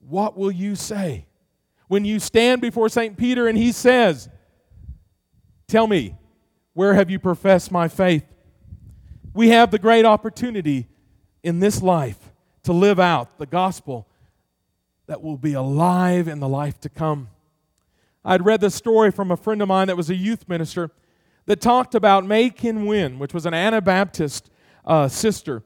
What 0.00 0.36
will 0.36 0.52
you 0.52 0.76
say 0.76 1.28
when 1.88 2.04
you 2.04 2.18
stand 2.18 2.60
before 2.60 2.90
St. 2.90 3.16
Peter 3.16 3.48
and 3.48 3.56
he 3.56 3.72
says, 3.72 4.28
Tell 5.66 5.86
me, 5.86 6.16
where 6.74 6.94
have 6.94 7.10
you 7.10 7.18
professed 7.18 7.70
my 7.70 7.88
faith? 7.88 8.24
We 9.34 9.48
have 9.48 9.70
the 9.70 9.78
great 9.78 10.04
opportunity 10.04 10.88
in 11.42 11.60
this 11.60 11.82
life 11.82 12.32
to 12.64 12.72
live 12.72 13.00
out 13.00 13.38
the 13.38 13.46
gospel 13.46 14.06
that 15.06 15.22
will 15.22 15.36
be 15.36 15.52
alive 15.52 16.28
in 16.28 16.40
the 16.40 16.48
life 16.48 16.80
to 16.80 16.88
come. 16.88 17.28
I'd 18.24 18.44
read 18.44 18.60
this 18.60 18.74
story 18.74 19.10
from 19.10 19.30
a 19.30 19.36
friend 19.36 19.60
of 19.60 19.68
mine 19.68 19.88
that 19.88 19.96
was 19.96 20.10
a 20.10 20.14
youth 20.14 20.48
minister 20.48 20.90
that 21.46 21.60
talked 21.60 21.94
about 21.94 22.24
Maeyken 22.24 22.86
Wens, 22.86 23.18
which 23.18 23.34
was 23.34 23.46
an 23.46 23.54
Anabaptist 23.54 24.48
uh, 24.84 25.08
sister, 25.08 25.62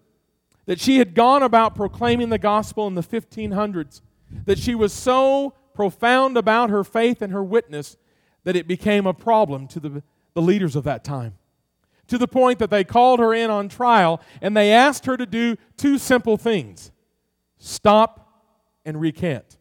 that 0.65 0.81
she 0.81 0.99
had 0.99 1.15
gone 1.15 1.43
about 1.43 1.75
proclaiming 1.75 2.31
the 2.31 2.39
gospel 2.39 2.87
in 2.87 2.95
the 2.95 3.03
1500s, 3.03 4.01
that 4.47 4.59
she 4.59 4.75
was 4.75 4.93
so 4.93 5.55
profound 5.75 6.37
about 6.37 6.71
her 6.71 6.83
faith 6.83 7.21
and 7.21 7.33
her 7.33 7.45
witness 7.45 7.97
that 8.47 8.55
it 8.55 8.69
became 8.69 9.09
a 9.09 9.13
problem 9.13 9.67
to 9.67 9.81
the, 9.81 10.05
the 10.35 10.41
leaders 10.41 10.77
of 10.77 10.85
that 10.85 11.03
time. 11.03 11.35
To 12.07 12.17
the 12.17 12.29
point 12.29 12.61
that 12.61 12.71
they 12.71 12.85
called 12.85 13.19
her 13.19 13.35
in 13.35 13.51
on 13.51 13.69
trial 13.69 14.23
and 14.41 14.57
they 14.57 14.73
asked 14.73 15.05
her 15.07 15.17
to 15.17 15.27
do 15.27 15.57
two 15.77 15.99
simple 15.99 16.37
things 16.37 16.93
stop 17.59 18.45
and 18.85 19.01
recant. 19.01 19.59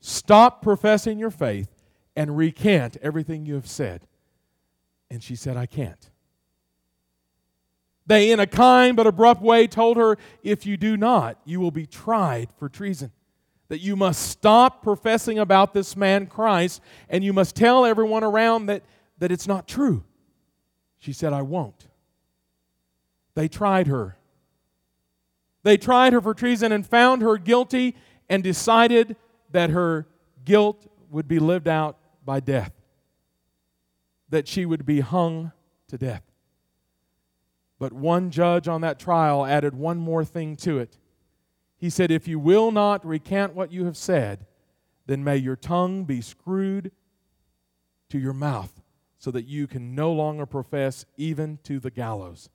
Stop 0.00 0.60
professing 0.60 1.18
your 1.18 1.30
faith 1.30 1.74
and 2.14 2.36
recant 2.36 2.98
everything 3.00 3.46
you 3.46 3.54
have 3.54 3.66
said. 3.66 4.06
And 5.10 5.22
she 5.22 5.34
said, 5.34 5.56
I 5.56 5.64
can't. 5.64 6.10
They, 8.06 8.32
in 8.32 8.38
a 8.38 8.46
kind 8.46 8.96
but 8.96 9.06
abrupt 9.06 9.40
way, 9.40 9.66
told 9.66 9.96
her, 9.96 10.18
If 10.42 10.66
you 10.66 10.76
do 10.76 10.98
not, 10.98 11.40
you 11.46 11.58
will 11.58 11.70
be 11.70 11.86
tried 11.86 12.50
for 12.58 12.68
treason. 12.68 13.12
That 13.74 13.80
you 13.80 13.96
must 13.96 14.28
stop 14.30 14.84
professing 14.84 15.40
about 15.40 15.74
this 15.74 15.96
man 15.96 16.26
Christ 16.26 16.80
and 17.08 17.24
you 17.24 17.32
must 17.32 17.56
tell 17.56 17.84
everyone 17.84 18.22
around 18.22 18.66
that, 18.66 18.84
that 19.18 19.32
it's 19.32 19.48
not 19.48 19.66
true. 19.66 20.04
She 20.96 21.12
said, 21.12 21.32
I 21.32 21.42
won't. 21.42 21.88
They 23.34 23.48
tried 23.48 23.88
her. 23.88 24.16
They 25.64 25.76
tried 25.76 26.12
her 26.12 26.20
for 26.20 26.34
treason 26.34 26.70
and 26.70 26.86
found 26.86 27.22
her 27.22 27.36
guilty 27.36 27.96
and 28.28 28.44
decided 28.44 29.16
that 29.50 29.70
her 29.70 30.06
guilt 30.44 30.86
would 31.10 31.26
be 31.26 31.40
lived 31.40 31.66
out 31.66 31.98
by 32.24 32.38
death 32.38 32.70
that 34.28 34.46
she 34.46 34.64
would 34.64 34.86
be 34.86 35.00
hung 35.00 35.50
to 35.88 35.98
death. 35.98 36.22
But 37.80 37.92
one 37.92 38.30
judge 38.30 38.68
on 38.68 38.82
that 38.82 39.00
trial 39.00 39.44
added 39.44 39.74
one 39.74 39.98
more 39.98 40.24
thing 40.24 40.54
to 40.58 40.78
it. 40.78 40.96
He 41.84 41.90
said, 41.90 42.10
If 42.10 42.26
you 42.26 42.38
will 42.38 42.70
not 42.70 43.04
recant 43.04 43.54
what 43.54 43.70
you 43.70 43.84
have 43.84 43.98
said, 43.98 44.46
then 45.04 45.22
may 45.22 45.36
your 45.36 45.54
tongue 45.54 46.04
be 46.04 46.22
screwed 46.22 46.90
to 48.08 48.18
your 48.18 48.32
mouth 48.32 48.80
so 49.18 49.30
that 49.30 49.44
you 49.44 49.66
can 49.66 49.94
no 49.94 50.10
longer 50.10 50.46
profess 50.46 51.04
even 51.18 51.58
to 51.64 51.78
the 51.78 51.90
gallows. 51.90 52.48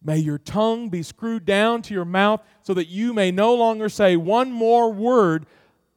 May 0.00 0.18
your 0.18 0.38
tongue 0.38 0.90
be 0.90 1.02
screwed 1.02 1.44
down 1.44 1.82
to 1.82 1.92
your 1.92 2.04
mouth 2.04 2.40
so 2.62 2.72
that 2.72 2.86
you 2.86 3.12
may 3.12 3.32
no 3.32 3.52
longer 3.52 3.88
say 3.88 4.14
one 4.14 4.52
more 4.52 4.92
word 4.92 5.44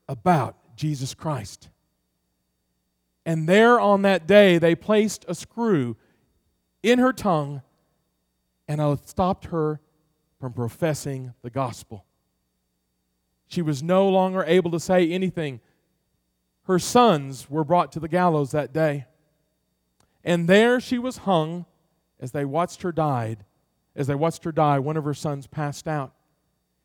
about 0.09 0.55
Jesus 0.75 1.13
Christ. 1.13 1.69
And 3.27 3.47
there 3.47 3.79
on 3.79 4.01
that 4.01 4.25
day, 4.25 4.57
they 4.57 4.73
placed 4.73 5.23
a 5.27 5.35
screw 5.35 5.97
in 6.81 6.97
her 6.97 7.13
tongue 7.13 7.61
and 8.67 8.81
uh, 8.81 8.95
stopped 9.05 9.45
her 9.45 9.79
from 10.43 10.51
professing 10.51 11.33
the 11.41 11.49
gospel. 11.49 12.03
She 13.47 13.61
was 13.61 13.81
no 13.81 14.09
longer 14.09 14.43
able 14.45 14.71
to 14.71 14.79
say 14.81 15.09
anything. 15.09 15.61
Her 16.63 16.79
sons 16.79 17.49
were 17.49 17.63
brought 17.63 17.93
to 17.93 18.01
the 18.01 18.09
gallows 18.09 18.51
that 18.51 18.73
day. 18.73 19.05
And 20.21 20.49
there 20.49 20.81
she 20.81 20.99
was 20.99 21.19
hung 21.19 21.65
as 22.19 22.33
they 22.33 22.43
watched 22.43 22.81
her 22.81 22.91
died. 22.91 23.45
As 23.95 24.07
they 24.07 24.15
watched 24.15 24.43
her 24.43 24.51
die, 24.51 24.79
one 24.79 24.97
of 24.97 25.05
her 25.05 25.13
sons 25.13 25.47
passed 25.47 25.87
out. 25.87 26.11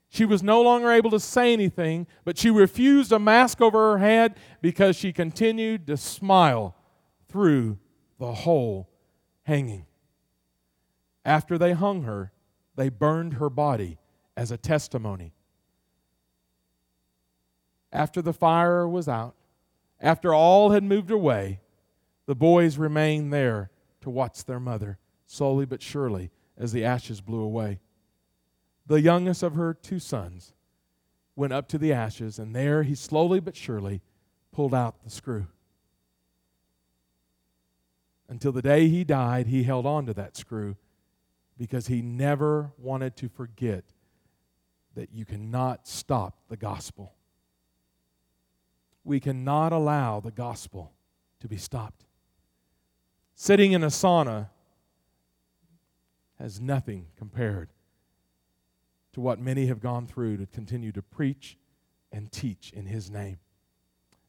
She 0.09 0.25
was 0.25 0.41
no 0.41 0.63
longer 0.63 0.93
able 0.93 1.11
to 1.11 1.19
say 1.19 1.53
anything, 1.53 2.07
but 2.25 2.39
she 2.39 2.51
refused 2.51 3.11
a 3.11 3.19
mask 3.19 3.61
over 3.61 3.91
her 3.91 3.99
head 3.99 4.37
because 4.63 4.95
she 4.95 5.13
continued 5.13 5.85
to 5.89 5.97
smile 5.97 6.77
through 7.27 7.81
the 8.21 8.35
whole 8.35 8.89
hanging. 9.43 9.87
After 11.25 11.59
they 11.59 11.73
hung 11.73 12.05
her, 12.05 12.31
they 12.79 12.89
burned 12.89 13.35
her 13.35 13.51
body 13.51 13.99
as 14.37 14.53
a 14.53 14.57
testimony. 14.57 15.33
After 17.93 18.23
the 18.23 18.33
fire 18.33 18.89
was 18.89 19.09
out, 19.09 19.35
after 20.01 20.33
all 20.33 20.71
had 20.71 20.85
moved 20.85 21.11
away, 21.11 21.59
the 22.27 22.37
boys 22.37 22.79
remained 22.79 23.33
there 23.33 23.73
to 24.03 24.11
watch 24.11 24.45
their 24.45 24.61
mother, 24.61 24.97
slowly 25.27 25.67
but 25.67 25.83
surely, 25.83 26.31
as 26.57 26.71
the 26.71 26.85
ashes 26.85 27.21
blew 27.21 27.41
away. 27.41 27.81
The 28.87 29.01
youngest 29.01 29.43
of 29.43 29.57
her 29.57 29.75
two 29.75 29.99
sons 29.99 30.53
went 31.35 31.53
up 31.53 31.67
to 31.71 31.79
the 31.79 31.93
ashes, 31.93 32.39
and 32.39 32.55
there 32.55 32.85
he 32.85 32.95
slowly 32.95 33.41
but 33.41 33.57
surely 33.57 34.03
pulled 34.53 34.73
out 34.73 35.03
the 35.03 35.11
screw. 35.11 35.49
Until 38.29 38.53
the 38.53 38.63
day 38.63 38.87
he 38.87 39.03
died, 39.03 39.49
he 39.49 39.65
held 39.65 39.85
on 39.85 40.07
to 40.07 40.15
that 40.15 40.37
screw 40.37 40.77
because 41.59 41.89
he 41.89 42.01
never 42.01 42.73
wanted 42.79 43.17
to 43.17 43.29
forget 43.29 43.85
that 44.95 45.13
you 45.13 45.25
cannot 45.25 45.87
stop 45.87 46.39
the 46.49 46.57
gospel. 46.57 47.13
We 49.05 49.21
cannot 49.21 49.73
allow 49.73 50.21
the 50.21 50.31
gospel 50.31 50.93
to 51.41 51.49
be 51.49 51.57
stopped. 51.57 52.05
Sitting 53.35 53.73
in 53.73 53.83
a 53.83 53.89
sauna 53.89 54.49
has 56.39 56.61
nothing 56.61 57.07
compared 57.17 57.71
to 59.13 59.21
what 59.21 59.41
many 59.41 59.67
have 59.67 59.81
gone 59.81 60.07
through 60.07 60.37
to 60.37 60.47
continue 60.47 60.93
to 60.93 61.03
preach 61.03 61.57
and 62.13 62.31
teach 62.31 62.73
in 62.73 62.87
His 62.87 63.11
name. 63.11 63.39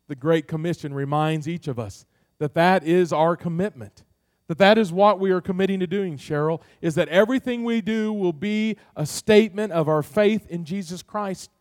The 0.08 0.16
Great 0.16 0.48
Commission 0.48 0.94
reminds 0.94 1.48
each 1.48 1.68
of 1.68 1.78
us 1.78 2.06
that 2.40 2.56
that 2.56 2.84
is 2.84 3.14
our 3.14 3.36
commitment. 3.36 4.04
That 4.50 4.58
that 4.58 4.80
is 4.80 4.92
what 4.92 5.20
we 5.20 5.30
are 5.30 5.42
committing 5.42 5.80
to 5.80 5.86
doing, 5.86 6.18
Cheryl, 6.18 6.60
is 6.82 6.96
that 6.96 7.08
everything 7.10 7.64
we 7.64 7.82
do 7.82 8.12
will 8.12 8.34
be 8.34 8.78
a 8.96 9.06
statement 9.06 9.72
of 9.72 9.88
our 9.88 10.02
faith 10.02 10.48
in 10.50 10.66
Jesus 10.66 11.04
Christ. 11.04 11.52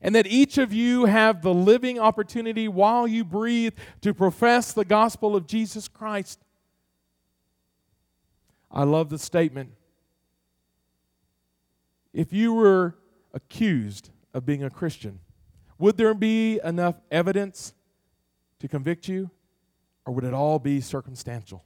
And 0.00 0.14
that 0.14 0.28
each 0.28 0.56
of 0.56 0.72
you 0.72 1.06
have 1.06 1.42
the 1.42 1.52
living 1.52 1.98
opportunity 1.98 2.68
while 2.68 3.08
you 3.08 3.24
breathe 3.24 3.74
to 4.02 4.14
profess 4.14 4.72
the 4.72 4.84
gospel 4.84 5.34
of 5.34 5.48
Jesus 5.48 5.88
Christ. 5.88 6.38
I 8.70 8.84
love 8.84 9.10
the 9.10 9.18
statement 9.18 9.72
if 12.12 12.32
you 12.32 12.54
were 12.54 12.94
accused 13.34 14.10
of 14.32 14.46
being 14.46 14.62
a 14.62 14.70
Christian, 14.70 15.18
would 15.78 15.96
there 15.96 16.14
be 16.14 16.60
enough 16.62 16.94
evidence 17.10 17.74
to 18.60 18.68
convict 18.68 19.08
you, 19.08 19.30
or 20.06 20.14
would 20.14 20.24
it 20.24 20.32
all 20.32 20.58
be 20.60 20.80
circumstantial? 20.80 21.65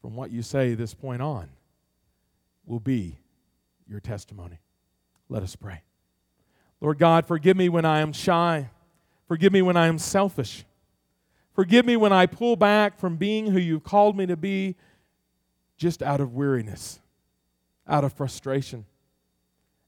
From 0.00 0.14
what 0.14 0.30
you 0.30 0.42
say 0.42 0.74
this 0.74 0.94
point 0.94 1.22
on, 1.22 1.48
will 2.64 2.80
be 2.80 3.18
your 3.88 4.00
testimony. 4.00 4.60
Let 5.28 5.42
us 5.42 5.56
pray. 5.56 5.82
Lord 6.80 6.98
God, 6.98 7.26
forgive 7.26 7.56
me 7.56 7.68
when 7.68 7.84
I 7.84 8.00
am 8.00 8.12
shy. 8.12 8.70
Forgive 9.26 9.52
me 9.52 9.62
when 9.62 9.76
I 9.76 9.88
am 9.88 9.98
selfish. 9.98 10.64
Forgive 11.52 11.84
me 11.84 11.96
when 11.96 12.12
I 12.12 12.26
pull 12.26 12.54
back 12.54 12.98
from 12.98 13.16
being 13.16 13.48
who 13.50 13.58
you've 13.58 13.82
called 13.82 14.16
me 14.16 14.26
to 14.26 14.36
be 14.36 14.76
just 15.76 16.02
out 16.02 16.20
of 16.20 16.34
weariness, 16.34 17.00
out 17.86 18.04
of 18.04 18.12
frustration, 18.12 18.84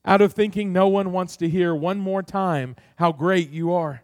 out 0.05 0.21
of 0.21 0.33
thinking 0.33 0.73
no 0.73 0.89
one 0.89 1.13
wants 1.13 1.37
to 1.37 1.49
hear 1.49 1.75
one 1.75 1.99
more 1.99 2.23
time 2.23 2.75
how 2.97 3.13
great 3.13 3.51
you 3.51 3.73
are. 3.73 4.03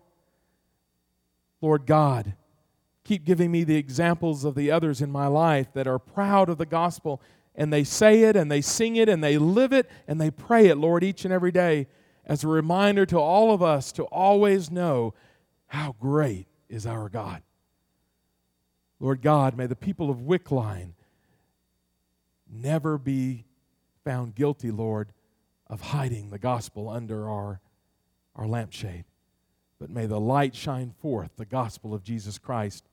Lord 1.61 1.87
God, 1.87 2.35
keep 3.07 3.25
giving 3.25 3.53
me 3.53 3.63
the 3.63 3.77
examples 3.77 4.45
of 4.45 4.57
the 4.57 4.71
others 4.71 5.01
in 5.01 5.11
my 5.11 5.29
life 5.29 5.73
that 5.75 5.87
are 5.87 5.99
proud 5.99 6.49
of 6.49 6.59
the 6.59 6.67
gospel 6.67 7.23
and 7.55 7.73
they 7.73 7.85
say 7.85 8.25
it 8.25 8.35
and 8.37 8.51
they 8.51 8.61
sing 8.61 8.97
it 8.97 9.09
and 9.09 9.23
they 9.23 9.39
live 9.39 9.73
it 9.73 9.89
and 10.09 10.21
they 10.21 10.31
pray 10.31 10.67
it, 10.67 10.77
Lord, 10.77 11.05
each 11.05 11.25
and 11.25 11.33
every 11.33 11.53
day 11.53 11.87
as 12.25 12.43
a 12.43 12.49
reminder 12.49 13.07
to 13.07 13.19
all 13.19 13.55
of 13.55 13.63
us 13.63 13.93
to 13.93 14.03
always 14.05 14.71
know 14.71 15.15
how 15.69 15.95
great 16.01 16.49
is 16.69 16.85
our 16.85 17.09
God. 17.09 17.43
Lord 18.99 19.23
God, 19.23 19.57
may 19.57 19.67
the 19.67 19.77
people 19.77 20.11
of 20.11 20.19
Wickline 20.19 20.95
never 22.51 22.99
be 22.99 23.45
found 24.05 24.35
guilty, 24.35 24.73
Lord, 24.73 25.13
of 25.69 25.81
hiding 25.81 26.31
the 26.31 26.39
gospel 26.39 26.89
under 26.89 27.29
our, 27.31 27.61
our 28.35 28.49
lampshade. 28.49 29.05
But 29.79 29.91
may 29.91 30.07
the 30.07 30.21
light 30.21 30.57
shine 30.57 30.93
forth 31.01 31.31
the 31.37 31.45
gospel 31.45 31.95
of 31.95 32.03
Jesus 32.03 32.39
Christ 32.39 32.89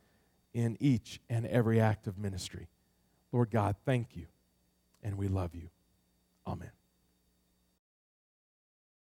in 0.53 0.77
each 0.79 1.19
and 1.29 1.45
every 1.47 1.79
act 1.79 2.07
of 2.07 2.17
ministry. 2.17 2.67
Lord 3.31 3.49
God, 3.49 3.75
thank 3.85 4.15
you, 4.15 4.27
and 5.01 5.17
we 5.17 5.27
love 5.27 5.55
you. 5.55 5.69
Amen. 6.45 6.71